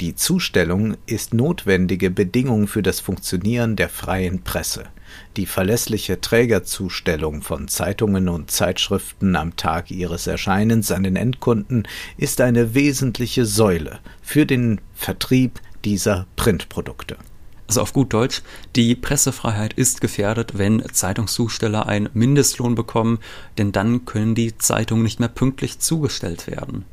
Die 0.00 0.14
Zustellung 0.14 0.96
ist 1.06 1.34
notwendige 1.34 2.10
Bedingung 2.10 2.68
für 2.68 2.82
das 2.82 3.00
Funktionieren 3.00 3.76
der 3.76 3.88
freien 3.88 4.42
Presse. 4.42 4.84
Die 5.36 5.46
verlässliche 5.46 6.20
Trägerzustellung 6.20 7.42
von 7.42 7.68
Zeitungen 7.68 8.28
und 8.28 8.50
Zeitschriften 8.50 9.36
am 9.36 9.56
Tag 9.56 9.90
ihres 9.90 10.26
Erscheinens 10.26 10.92
an 10.92 11.02
den 11.02 11.16
Endkunden 11.16 11.88
ist 12.16 12.40
eine 12.40 12.74
wesentliche 12.74 13.46
Säule 13.46 13.98
für 14.22 14.46
den 14.46 14.80
Vertrieb 14.94 15.60
dieser 15.84 16.26
Printprodukte. 16.36 17.16
Also 17.68 17.82
auf 17.82 17.92
gut 17.92 18.14
Deutsch, 18.14 18.42
die 18.76 18.94
Pressefreiheit 18.94 19.74
ist 19.74 20.00
gefährdet, 20.00 20.56
wenn 20.56 20.82
Zeitungszusteller 20.90 21.86
einen 21.86 22.08
Mindestlohn 22.14 22.74
bekommen, 22.74 23.18
denn 23.58 23.72
dann 23.72 24.06
können 24.06 24.34
die 24.34 24.56
Zeitungen 24.56 25.02
nicht 25.02 25.20
mehr 25.20 25.28
pünktlich 25.28 25.78
zugestellt 25.78 26.46
werden. 26.46 26.86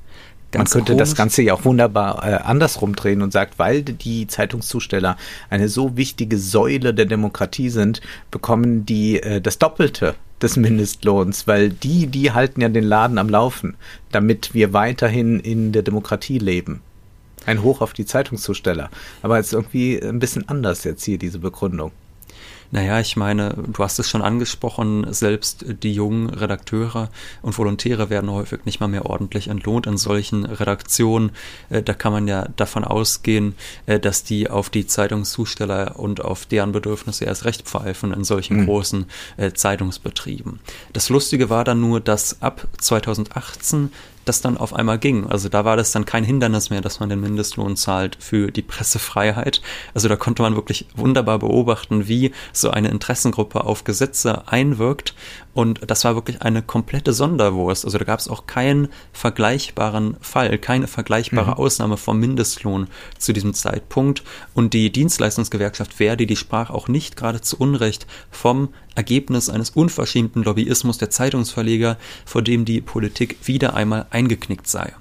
Ganz 0.52 0.70
Man 0.70 0.80
könnte 0.80 0.94
komisch. 0.94 1.10
das 1.10 1.16
Ganze 1.16 1.42
ja 1.44 1.54
auch 1.54 1.64
wunderbar 1.66 2.24
äh, 2.24 2.36
andersrum 2.36 2.94
drehen 2.96 3.22
und 3.22 3.32
sagt, 3.32 3.58
weil 3.58 3.84
die 3.84 4.28
Zeitungszusteller 4.28 5.18
eine 5.50 5.70
so 5.70 5.96
wichtige 5.96 6.38
Säule 6.38 6.94
der 6.94 7.06
Demokratie 7.06 7.70
sind, 7.70 8.02
bekommen 8.30 8.86
die 8.86 9.22
äh, 9.22 9.40
das 9.40 9.58
Doppelte 9.58 10.16
des 10.42 10.58
Mindestlohns, 10.58 11.48
weil 11.48 11.70
die, 11.70 12.08
die 12.08 12.32
halten 12.32 12.62
ja 12.62 12.70
den 12.70 12.84
Laden 12.84 13.18
am 13.18 13.30
Laufen, 13.30 13.76
damit 14.12 14.54
wir 14.54 14.74
weiterhin 14.74 15.40
in 15.40 15.72
der 15.72 15.84
Demokratie 15.84 16.38
leben. 16.38 16.82
Ein 17.46 17.62
Hoch 17.62 17.82
auf 17.82 17.94
die 17.94 18.06
Zeitungszusteller. 18.06 18.90
Aber 19.22 19.40
es 19.40 19.48
ist 19.48 19.54
irgendwie 19.54 20.02
ein 20.02 20.20
bisschen 20.20 20.48
anders 20.50 20.84
jetzt 20.84 21.04
hier, 21.04 21.18
diese 21.18 21.40
Begründung. 21.40 21.92
Naja, 22.72 23.00
ich 23.00 23.16
meine, 23.16 23.56
du 23.72 23.84
hast 23.84 24.00
es 24.00 24.10
schon 24.10 24.22
angesprochen, 24.22 25.06
selbst 25.14 25.66
die 25.84 25.94
jungen 25.94 26.30
Redakteure 26.30 27.10
und 27.42 27.58
Volontäre 27.58 28.10
werden 28.10 28.32
häufig 28.32 28.66
nicht 28.66 28.80
mal 28.80 28.88
mehr 28.88 29.06
ordentlich 29.06 29.48
entlohnt 29.48 29.88
in 29.88 29.98
solchen 29.98 30.46
Redaktionen. 30.46 31.32
Äh, 31.70 31.84
da 31.84 31.94
kann 31.94 32.12
man 32.12 32.28
ja 32.28 32.48
davon 32.56 32.84
ausgehen, 32.84 33.56
äh, 33.86 34.00
dass 34.00 34.24
die 34.24 34.50
auf 34.50 34.70
die 34.70 34.88
Zeitungszusteller 34.88 36.00
und 36.00 36.22
auf 36.22 36.46
deren 36.46 36.72
Bedürfnisse 36.72 37.26
erst 37.26 37.46
recht 37.46 37.64
pfeifen 37.64 38.12
in 38.12 38.24
solchen 38.24 38.58
mhm. 38.62 38.66
großen 38.66 39.06
äh, 39.38 39.54
Zeitungsbetrieben. 39.54 40.60
Das 40.94 41.10
Lustige 41.10 41.50
war 41.50 41.64
dann 41.64 41.80
nur, 41.80 42.00
dass 42.00 42.42
ab 42.42 42.68
2018 42.80 43.92
das 44.26 44.42
dann 44.42 44.58
auf 44.58 44.74
einmal 44.74 45.00
ging. 45.00 45.28
Also 45.28 45.50
da 45.50 45.66
war 45.66 45.78
das 45.78 45.92
dann 45.92 46.06
kein 46.06 46.24
Hindernis 46.24 46.70
mehr, 46.70 46.82
dass 46.82 47.00
man 47.00 47.10
den 47.10 47.22
Mindestlohn 47.22 47.76
zahlt 47.76 48.18
für 48.20 48.52
die 48.52 48.62
Pressefreiheit. 48.62 49.62
Also 49.94 50.10
da 50.10 50.16
konnte 50.16 50.42
man 50.42 50.56
wirklich 50.56 50.88
wunderbar 50.96 51.40
beobachten, 51.40 52.08
wie 52.08 52.32
so 52.52 52.72
eine 52.72 52.90
Interessengruppe 52.90 53.64
auf 53.64 53.84
Gesetze 53.84 54.48
einwirkt 54.48 55.14
und 55.56 55.80
das 55.90 56.04
war 56.04 56.16
wirklich 56.16 56.42
eine 56.42 56.62
komplette 56.62 57.14
Sonderwurst. 57.14 57.86
Also 57.86 57.98
da 57.98 58.04
gab 58.04 58.20
es 58.20 58.28
auch 58.28 58.46
keinen 58.46 58.90
vergleichbaren 59.14 60.18
Fall, 60.20 60.58
keine 60.58 60.86
vergleichbare 60.86 61.52
mhm. 61.52 61.58
Ausnahme 61.58 61.96
vom 61.96 62.20
Mindestlohn 62.20 62.88
zu 63.18 63.32
diesem 63.32 63.54
Zeitpunkt. 63.54 64.24
Und 64.54 64.74
die 64.74 64.92
Dienstleistungsgewerkschaft 64.92 65.94
Verdi, 65.94 66.28
die 66.28 66.36
sprach 66.36 66.72
auch 66.72 66.90
nicht 66.90 67.16
gerade 67.16 67.40
zu 67.40 67.58
Unrecht 67.58 68.06
vom 68.32 68.74
Ergebnis 68.96 69.50
eines 69.50 69.70
unverschämten 69.70 70.44
Lobbyismus 70.44 70.98
der 70.98 71.10
Zeitungsverleger, 71.10 71.98
vor 72.26 72.42
dem 72.42 72.66
die 72.66 72.82
Politik 72.82 73.38
wieder 73.46 73.76
einmal 73.76 74.08
eingeknickt 74.16 74.68
sei 74.68 74.94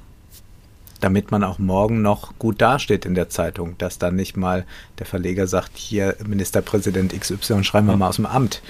damit 1.05 1.31
man 1.31 1.45
auch 1.45 1.59
morgen 1.59 2.01
noch 2.01 2.39
gut 2.39 2.63
dasteht 2.63 3.05
in 3.05 3.15
der 3.15 3.29
Zeitung, 3.29 3.77
dass 3.77 3.99
dann 3.99 4.17
nicht 4.17 4.39
mal 4.39 4.65
der 4.99 5.05
Verleger 5.05 5.47
sagt, 5.47 5.77
hier 5.77 6.17
Ministerpräsident 6.27 7.13
XY 7.13 7.63
schreiben 7.63 7.89
wir 7.89 7.97
mal 7.99 8.09
aus 8.09 8.17
dem 8.17 8.25
Amt. 8.25 8.63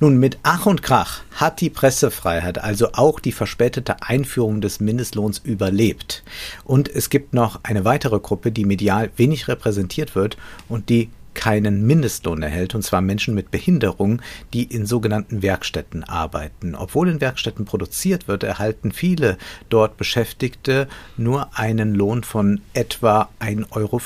Nun, 0.00 0.16
mit 0.16 0.38
Ach 0.42 0.64
und 0.64 0.82
Krach 0.82 1.20
hat 1.32 1.60
die 1.60 1.68
Pressefreiheit 1.68 2.56
also 2.56 2.94
auch 2.94 3.20
die 3.20 3.32
verspätete 3.32 4.02
Einführung 4.02 4.62
des 4.62 4.80
Mindestlohns 4.80 5.42
überlebt. 5.44 6.22
Und 6.64 6.88
es 6.88 7.10
gibt 7.10 7.34
noch 7.34 7.60
eine 7.62 7.84
weitere 7.84 8.20
Gruppe, 8.20 8.52
die 8.52 8.64
medial 8.64 9.10
wenig 9.18 9.48
repräsentiert 9.48 10.14
wird 10.14 10.38
und 10.70 10.88
die 10.88 11.10
keinen 11.34 11.86
Mindestlohn 11.86 12.42
erhält, 12.42 12.74
und 12.74 12.82
zwar 12.82 13.00
Menschen 13.00 13.34
mit 13.34 13.50
Behinderung, 13.50 14.20
die 14.52 14.64
in 14.64 14.86
sogenannten 14.86 15.42
Werkstätten 15.42 16.04
arbeiten. 16.04 16.74
Obwohl 16.74 17.08
in 17.08 17.20
Werkstätten 17.20 17.64
produziert 17.64 18.28
wird, 18.28 18.42
erhalten 18.42 18.92
viele 18.92 19.38
dort 19.68 19.96
Beschäftigte 19.96 20.88
nur 21.16 21.56
einen 21.58 21.94
Lohn 21.94 22.24
von 22.24 22.60
etwa 22.74 23.28
1,50 23.40 23.66
Euro 23.72 24.00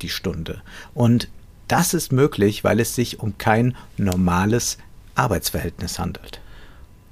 die 0.00 0.08
Stunde. 0.08 0.62
Und 0.94 1.28
das 1.68 1.94
ist 1.94 2.12
möglich, 2.12 2.64
weil 2.64 2.80
es 2.80 2.94
sich 2.94 3.20
um 3.20 3.38
kein 3.38 3.76
normales 3.96 4.78
Arbeitsverhältnis 5.14 5.98
handelt. 5.98 6.40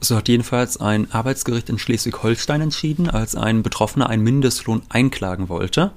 So 0.03 0.17
hat 0.17 0.29
jedenfalls 0.29 0.81
ein 0.81 1.13
Arbeitsgericht 1.13 1.69
in 1.69 1.79
Schleswig-Holstein 1.79 2.63
entschieden, 2.63 3.11
als 3.11 3.35
ein 3.35 3.63
Betroffener 3.63 4.09
einen 4.09 4.23
Mindestlohn 4.23 4.83
einklagen 4.89 5.49
wollte 5.51 5.93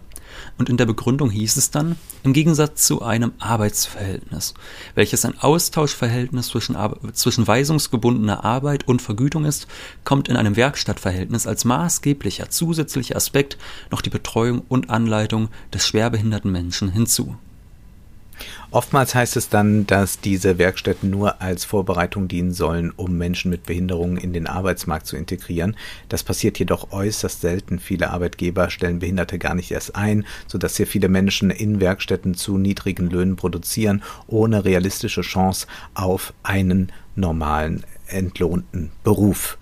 und 0.58 0.70
in 0.70 0.78
der 0.78 0.86
Begründung 0.86 1.30
hieß 1.30 1.58
es 1.58 1.72
dann, 1.72 1.96
im 2.24 2.34
Gegensatz 2.34 2.86
zu 2.86 3.02
einem 3.02 3.34
Arbeitsverhältnis, 3.40 4.54
welches 4.96 5.26
ein 5.26 5.38
Austauschverhältnis 5.40 6.48
zwischen, 6.48 6.78
zwischen 7.14 7.48
weisungsgebundener 7.48 8.44
Arbeit 8.44 8.88
und 8.88 9.02
Vergütung 9.02 9.46
ist, 9.46 9.68
kommt 10.04 10.28
in 10.30 10.36
einem 10.36 10.56
Werkstattverhältnis 10.56 11.48
als 11.48 11.66
maßgeblicher 11.66 12.50
zusätzlicher 12.50 13.16
Aspekt 13.16 13.58
noch 13.92 14.02
die 14.02 14.10
Betreuung 14.10 14.62
und 14.68 14.90
Anleitung 14.90 15.50
des 15.74 15.86
schwerbehinderten 15.88 16.52
Menschen 16.52 16.92
hinzu. 16.92 17.36
Oftmals 18.72 19.14
heißt 19.14 19.38
es 19.38 19.50
dann, 19.50 19.86
dass 19.86 20.20
diese 20.20 20.58
Werkstätten 20.58 21.10
nur 21.10 21.42
als 21.42 21.64
Vorbereitung 21.64 22.28
dienen 22.28 22.54
sollen, 22.54 22.92
um 22.96 23.18
Menschen 23.18 23.52
mit 23.52 23.64
Behinderungen 23.64 24.18
in 24.18 24.34
den 24.34 24.48
Arbeitsmarkt 24.48 25.06
zu 25.06 25.16
integrieren. 25.16 25.76
Das 26.10 26.24
passiert 26.24 26.58
jedoch 26.58 26.92
äußerst 26.92 27.42
selten. 27.42 27.80
Viele 27.80 28.10
Arbeitgeber 28.10 28.70
stellen 28.70 29.00
Behinderte 29.00 29.38
gar 29.38 29.56
nicht 29.56 29.72
erst 29.72 29.96
ein, 29.96 30.26
sodass 30.48 30.76
sehr 30.76 30.88
viele 30.88 31.10
Menschen 31.10 31.52
in 31.52 31.80
Werkstätten 31.80 32.34
zu 32.34 32.58
niedrigen 32.58 33.10
Löhnen 33.10 33.36
produzieren, 33.36 34.02
ohne 34.28 34.66
realistische 34.66 35.22
Chance 35.22 35.68
auf 35.94 36.34
einen 36.42 36.92
normalen 37.16 37.84
entlohnten 38.08 38.92
Beruf. 39.04 39.58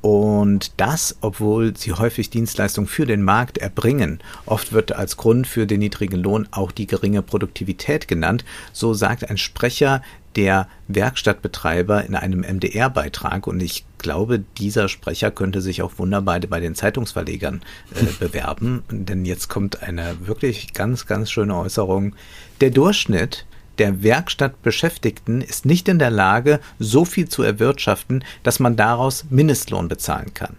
Und 0.00 0.72
das, 0.76 1.16
obwohl 1.22 1.76
sie 1.76 1.92
häufig 1.92 2.30
Dienstleistungen 2.30 2.86
für 2.86 3.04
den 3.04 3.22
Markt 3.22 3.58
erbringen. 3.58 4.20
Oft 4.46 4.72
wird 4.72 4.92
als 4.92 5.16
Grund 5.16 5.46
für 5.46 5.66
den 5.66 5.80
niedrigen 5.80 6.16
Lohn 6.16 6.48
auch 6.52 6.70
die 6.70 6.86
geringe 6.86 7.22
Produktivität 7.22 8.06
genannt. 8.06 8.44
So 8.72 8.94
sagt 8.94 9.28
ein 9.28 9.38
Sprecher 9.38 10.02
der 10.36 10.68
Werkstattbetreiber 10.86 12.04
in 12.04 12.14
einem 12.14 12.40
MDR-Beitrag. 12.40 13.48
Und 13.48 13.60
ich 13.60 13.84
glaube, 13.98 14.44
dieser 14.58 14.88
Sprecher 14.88 15.32
könnte 15.32 15.60
sich 15.60 15.82
auch 15.82 15.98
wunderbar 15.98 16.38
bei 16.40 16.60
den 16.60 16.76
Zeitungsverlegern 16.76 17.62
äh, 17.94 18.04
bewerben. 18.20 18.84
Denn 18.90 19.24
jetzt 19.24 19.48
kommt 19.48 19.82
eine 19.82 20.26
wirklich 20.26 20.74
ganz, 20.74 21.06
ganz 21.06 21.30
schöne 21.30 21.56
Äußerung. 21.56 22.14
Der 22.60 22.70
Durchschnitt 22.70 23.46
der 23.78 24.02
Werkstattbeschäftigten 24.02 25.40
ist 25.40 25.66
nicht 25.66 25.88
in 25.88 25.98
der 25.98 26.10
Lage, 26.10 26.60
so 26.78 27.04
viel 27.04 27.28
zu 27.28 27.42
erwirtschaften, 27.42 28.24
dass 28.42 28.60
man 28.60 28.76
daraus 28.76 29.24
Mindestlohn 29.30 29.88
bezahlen 29.88 30.34
kann. 30.34 30.56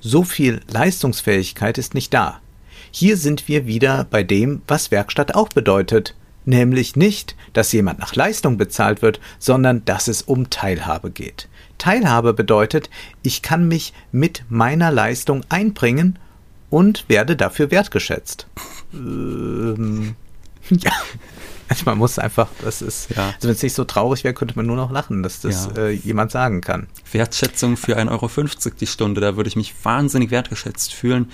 So 0.00 0.24
viel 0.24 0.60
Leistungsfähigkeit 0.70 1.78
ist 1.78 1.94
nicht 1.94 2.12
da. 2.12 2.40
Hier 2.90 3.16
sind 3.16 3.48
wir 3.48 3.66
wieder 3.66 4.06
bei 4.10 4.22
dem, 4.22 4.62
was 4.66 4.90
Werkstatt 4.90 5.34
auch 5.34 5.48
bedeutet, 5.48 6.14
nämlich 6.44 6.96
nicht, 6.96 7.36
dass 7.52 7.72
jemand 7.72 7.98
nach 7.98 8.14
Leistung 8.14 8.58
bezahlt 8.58 9.02
wird, 9.02 9.20
sondern 9.38 9.84
dass 9.84 10.08
es 10.08 10.22
um 10.22 10.50
Teilhabe 10.50 11.10
geht. 11.10 11.48
Teilhabe 11.78 12.32
bedeutet, 12.32 12.90
ich 13.22 13.42
kann 13.42 13.66
mich 13.66 13.92
mit 14.12 14.44
meiner 14.48 14.90
Leistung 14.90 15.42
einbringen 15.48 16.18
und 16.70 17.08
werde 17.08 17.36
dafür 17.36 17.70
wertgeschätzt. 17.70 18.46
Ähm, 18.94 20.16
ja. 20.68 20.92
Man 21.84 21.98
muss 21.98 22.18
einfach, 22.18 22.48
das 22.62 22.82
ist, 22.82 23.10
ja. 23.10 23.26
also 23.26 23.48
wenn 23.48 23.54
es 23.54 23.62
nicht 23.62 23.74
so 23.74 23.84
traurig 23.84 24.24
wäre, 24.24 24.34
könnte 24.34 24.56
man 24.56 24.66
nur 24.66 24.76
noch 24.76 24.90
lachen, 24.90 25.22
dass 25.22 25.40
das 25.40 25.68
ja. 25.74 25.82
äh, 25.82 25.90
jemand 25.90 26.30
sagen 26.30 26.60
kann. 26.60 26.86
Wertschätzung 27.10 27.76
für 27.76 27.98
1,50 27.98 28.10
Euro 28.10 28.74
die 28.80 28.86
Stunde, 28.86 29.20
da 29.20 29.36
würde 29.36 29.48
ich 29.48 29.56
mich 29.56 29.74
wahnsinnig 29.82 30.30
wertgeschätzt 30.30 30.92
fühlen. 30.92 31.30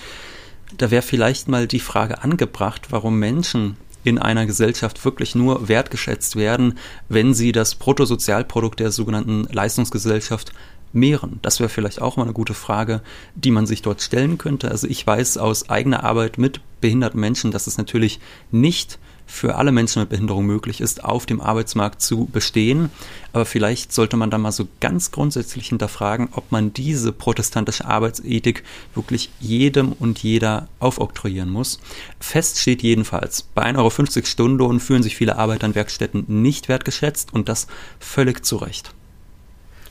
Da 0.77 0.91
wäre 0.91 1.03
vielleicht 1.03 1.49
mal 1.49 1.67
die 1.67 1.81
Frage 1.81 2.23
angebracht, 2.23 2.89
warum 2.91 3.19
Menschen 3.19 3.77
in 4.05 4.19
einer 4.19 4.47
Gesellschaft 4.47 5.05
wirklich 5.05 5.35
nur 5.35 5.69
wertgeschätzt 5.69 6.37
werden, 6.37 6.79
wenn 7.09 7.35
sie 7.35 7.53
das 7.53 7.75
Bruttosozialprodukt 7.75 8.81
der 8.81 8.91
sogenannten 8.91 9.45
Leistungsgesellschaft 9.45 10.53
mehren? 10.93 11.39
Das 11.43 11.61
wäre 11.61 11.69
vielleicht 11.69 12.01
auch 12.01 12.17
mal 12.17 12.25
eine 12.25 12.33
gute 12.33 12.55
Frage, 12.55 13.03
die 13.35 13.51
man 13.51 13.67
sich 13.67 13.83
dort 13.83 14.03
stellen 14.03 14.39
könnte. 14.39 14.71
Also 14.71 14.87
ich 14.87 15.07
weiß 15.07 15.39
aus 15.39 15.69
eigener 15.71 16.05
Arbeit 16.05 16.39
mit 16.39 16.61
behinderten 16.81 17.21
Menschen, 17.21 17.51
dass 17.51 17.67
es 17.67 17.79
natürlich 17.79 18.21
nicht 18.51 18.99
für 19.29 19.55
alle 19.57 19.71
Menschen 19.71 20.01
mit 20.01 20.09
Behinderung 20.09 20.47
möglich 20.47 20.81
ist, 20.81 21.05
auf 21.05 21.27
dem 21.27 21.41
Arbeitsmarkt 21.41 22.01
zu 22.03 22.25
bestehen. 22.25 22.91
Aber 23.33 23.45
vielleicht 23.45 23.93
sollte 23.93 24.17
man 24.17 24.31
da 24.31 24.39
mal 24.39 24.51
so 24.51 24.67
ganz 24.81 25.13
grundsätzlich 25.13 25.69
hinterfragen, 25.69 26.31
ob 26.33 26.51
man 26.51 26.73
diese 26.73 27.13
protestantische 27.13 27.85
Arbeitsethik 27.85 28.65
wirklich 28.95 29.31
jedem 29.39 29.93
und 29.93 30.21
jeder 30.23 30.69
aufoktroyieren 30.81 31.51
muss. 31.51 31.79
Fest 32.19 32.59
steht 32.59 32.83
jedenfalls, 32.83 33.43
bei 33.43 33.63
1,50 33.65 33.77
Euro 34.17 34.27
Stundenlohn 34.27 34.81
fühlen 34.81 35.03
sich 35.03 35.15
viele 35.15 35.37
Arbeiter 35.37 35.67
in 35.67 35.75
Werkstätten 35.75 36.25
nicht 36.27 36.69
wertgeschätzt 36.69 37.33
und 37.33 37.49
das 37.49 37.69
völlig 38.01 38.45
zu 38.45 38.57
Recht. 38.57 38.95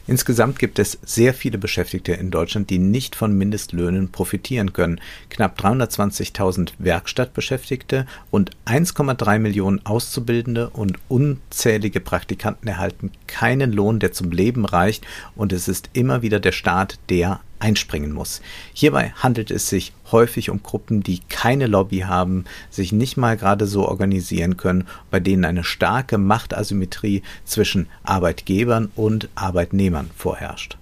Insgesamt 0.07 0.57
gibt 0.57 0.79
es 0.79 0.97
sehr 1.03 1.33
viele 1.33 1.57
Beschäftigte 1.57 2.13
in 2.13 2.31
Deutschland, 2.31 2.69
die 2.69 2.79
nicht 2.79 3.15
von 3.15 3.37
Mindestlöhnen 3.37 4.09
profitieren 4.09 4.71
können. 4.71 5.01
Knapp 5.29 5.59
320.000 5.59 6.71
Werkstattbeschäftigte 6.79 8.05
und 8.31 8.51
1,3 8.65 9.39
Millionen 9.39 9.85
Auszubildende 9.85 10.69
und 10.69 10.97
unzählige 11.09 11.99
Praktikanten 11.99 12.69
erhalten 12.69 13.11
keinen 13.27 13.73
Lohn, 13.73 13.99
der 13.99 14.13
zum 14.13 14.31
Leben 14.31 14.63
reicht, 14.63 15.05
und 15.35 15.51
es 15.51 15.67
ist 15.67 15.89
immer 15.91 16.21
wieder 16.21 16.39
der 16.39 16.53
Staat, 16.53 16.99
der 17.09 17.41
einspringen 17.59 18.11
muss. 18.11 18.41
Hierbei 18.73 19.13
handelt 19.17 19.51
es 19.51 19.69
sich 19.69 19.93
häufig 20.11 20.49
um 20.49 20.63
Gruppen, 20.63 21.01
die 21.03 21.19
keine 21.29 21.67
Lobby 21.67 21.99
haben, 21.99 22.45
sich 22.69 22.91
nicht 22.91 23.17
mal 23.17 23.37
gerade 23.37 23.65
so 23.65 23.87
organisieren 23.87 24.57
können, 24.57 24.87
bei 25.11 25.19
denen 25.19 25.45
eine 25.45 25.63
starke 25.63 26.17
Machtasymmetrie 26.17 27.23
zwischen 27.45 27.87
Arbeitgebern 28.03 28.91
und 28.95 29.29
Arbeitnehmern 29.35 30.09
vorherrscht. 30.15 30.77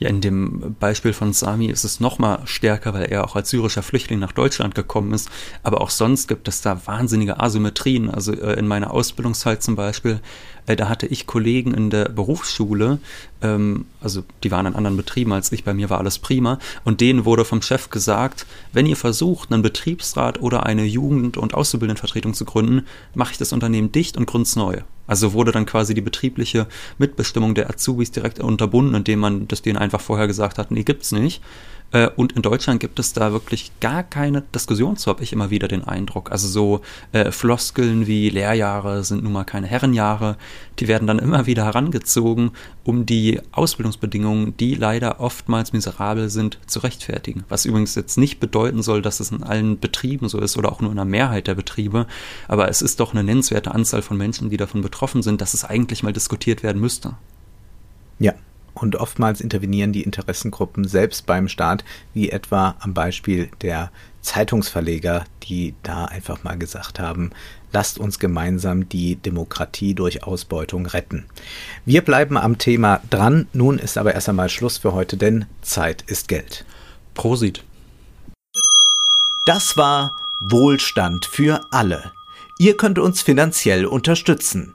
Ja, 0.00 0.08
in 0.08 0.20
dem 0.20 0.76
Beispiel 0.78 1.12
von 1.12 1.32
Sami 1.32 1.66
ist 1.66 1.82
es 1.82 1.98
noch 1.98 2.20
mal 2.20 2.42
stärker, 2.44 2.94
weil 2.94 3.06
er 3.06 3.24
auch 3.24 3.34
als 3.34 3.50
syrischer 3.50 3.82
Flüchtling 3.82 4.20
nach 4.20 4.30
Deutschland 4.30 4.76
gekommen 4.76 5.12
ist. 5.12 5.28
Aber 5.64 5.80
auch 5.80 5.90
sonst 5.90 6.28
gibt 6.28 6.46
es 6.46 6.60
da 6.60 6.86
wahnsinnige 6.86 7.40
Asymmetrien. 7.40 8.08
Also 8.08 8.32
äh, 8.32 8.56
in 8.58 8.68
meiner 8.68 8.92
Ausbildungszeit 8.92 9.60
zum 9.60 9.74
Beispiel 9.74 10.20
äh, 10.68 10.76
da 10.76 10.88
hatte 10.88 11.06
ich 11.06 11.26
Kollegen 11.26 11.72
in 11.72 11.90
der 11.90 12.08
Berufsschule, 12.10 12.98
ähm, 13.42 13.86
also 14.00 14.22
die 14.44 14.50
waren 14.50 14.66
in 14.66 14.76
anderen 14.76 14.96
Betrieben 14.96 15.32
als 15.32 15.50
ich, 15.50 15.64
bei 15.64 15.74
mir 15.74 15.90
war 15.90 15.98
alles 15.98 16.18
prima, 16.18 16.58
und 16.84 17.00
denen 17.00 17.24
wurde 17.24 17.44
vom 17.44 17.62
Chef 17.62 17.90
gesagt, 17.90 18.46
wenn 18.72 18.86
ihr 18.86 18.96
versucht, 18.96 19.50
einen 19.50 19.62
Betriebsrat 19.62 20.40
oder 20.40 20.66
eine 20.66 20.84
Jugend- 20.84 21.36
und 21.38 21.54
Auszubildendenvertretung 21.54 22.34
zu 22.34 22.44
gründen, 22.44 22.86
mache 23.14 23.32
ich 23.32 23.38
das 23.38 23.52
Unternehmen 23.52 23.92
dicht 23.92 24.16
und 24.16 24.26
gründ's 24.26 24.56
neu. 24.56 24.82
Also 25.06 25.32
wurde 25.32 25.52
dann 25.52 25.64
quasi 25.64 25.94
die 25.94 26.02
betriebliche 26.02 26.66
Mitbestimmung 26.98 27.54
der 27.54 27.70
Azubis 27.70 28.10
direkt 28.10 28.40
unterbunden, 28.40 28.94
indem 28.94 29.20
man 29.20 29.48
das 29.48 29.62
denen 29.62 29.78
einfach 29.78 30.02
vorher 30.02 30.26
gesagt 30.26 30.58
hat, 30.58 30.70
nee, 30.70 30.82
gibt's 30.82 31.12
nicht. 31.12 31.40
Äh, 31.90 32.08
und 32.16 32.32
in 32.32 32.42
Deutschland 32.42 32.80
gibt 32.80 32.98
es 32.98 33.12
da 33.12 33.32
wirklich 33.32 33.72
gar 33.80 34.02
keine 34.02 34.42
Diskussion 34.42 34.96
zu, 34.96 35.10
habe 35.10 35.22
ich 35.22 35.32
immer 35.32 35.50
wieder 35.50 35.68
den 35.68 35.84
Eindruck. 35.84 36.30
Also 36.30 36.48
so 36.48 36.80
äh, 37.12 37.30
Floskeln 37.30 38.06
wie 38.06 38.28
Lehrjahre 38.28 39.04
sind 39.04 39.22
nun 39.22 39.32
mal 39.32 39.44
keine 39.44 39.66
Herrenjahre, 39.66 40.36
die 40.78 40.88
werden 40.88 41.06
dann 41.06 41.18
immer 41.18 41.46
wieder 41.46 41.64
herangezogen, 41.64 42.52
um 42.84 43.06
die 43.06 43.40
Ausbildungsbedingungen, 43.52 44.56
die 44.56 44.74
leider 44.74 45.20
oftmals 45.20 45.72
miserabel 45.72 46.28
sind, 46.28 46.58
zu 46.66 46.80
rechtfertigen. 46.80 47.44
Was 47.48 47.64
übrigens 47.64 47.94
jetzt 47.94 48.18
nicht 48.18 48.38
bedeuten 48.38 48.82
soll, 48.82 49.00
dass 49.02 49.20
es 49.20 49.30
in 49.30 49.42
allen 49.42 49.78
Betrieben 49.78 50.28
so 50.28 50.38
ist 50.38 50.56
oder 50.56 50.70
auch 50.70 50.80
nur 50.80 50.90
in 50.90 50.96
der 50.96 51.04
Mehrheit 51.04 51.46
der 51.46 51.54
Betriebe, 51.54 52.06
aber 52.48 52.68
es 52.68 52.82
ist 52.82 53.00
doch 53.00 53.12
eine 53.12 53.24
nennenswerte 53.24 53.74
Anzahl 53.74 54.02
von 54.02 54.16
Menschen, 54.16 54.50
die 54.50 54.56
davon 54.56 54.82
betroffen 54.82 55.22
sind, 55.22 55.40
dass 55.40 55.54
es 55.54 55.64
eigentlich 55.64 56.02
mal 56.02 56.12
diskutiert 56.12 56.62
werden 56.62 56.80
müsste. 56.80 57.14
Ja, 58.18 58.34
und 58.82 58.96
oftmals 58.96 59.40
intervenieren 59.40 59.92
die 59.92 60.02
Interessengruppen 60.02 60.86
selbst 60.86 61.26
beim 61.26 61.48
Staat, 61.48 61.84
wie 62.14 62.30
etwa 62.30 62.76
am 62.80 62.94
Beispiel 62.94 63.48
der 63.62 63.90
Zeitungsverleger, 64.22 65.24
die 65.44 65.74
da 65.82 66.06
einfach 66.06 66.44
mal 66.44 66.58
gesagt 66.58 67.00
haben, 67.00 67.30
lasst 67.72 67.98
uns 67.98 68.18
gemeinsam 68.18 68.88
die 68.88 69.16
Demokratie 69.16 69.94
durch 69.94 70.24
Ausbeutung 70.24 70.86
retten. 70.86 71.24
Wir 71.84 72.02
bleiben 72.02 72.36
am 72.36 72.58
Thema 72.58 73.00
dran, 73.10 73.46
nun 73.52 73.78
ist 73.78 73.98
aber 73.98 74.14
erst 74.14 74.28
einmal 74.28 74.48
Schluss 74.48 74.78
für 74.78 74.92
heute, 74.92 75.16
denn 75.16 75.46
Zeit 75.62 76.02
ist 76.02 76.28
Geld. 76.28 76.64
Prosit. 77.14 77.64
Das 79.46 79.76
war 79.76 80.16
Wohlstand 80.50 81.24
für 81.26 81.60
alle. 81.70 82.12
Ihr 82.58 82.76
könnt 82.76 82.98
uns 82.98 83.22
finanziell 83.22 83.86
unterstützen 83.86 84.74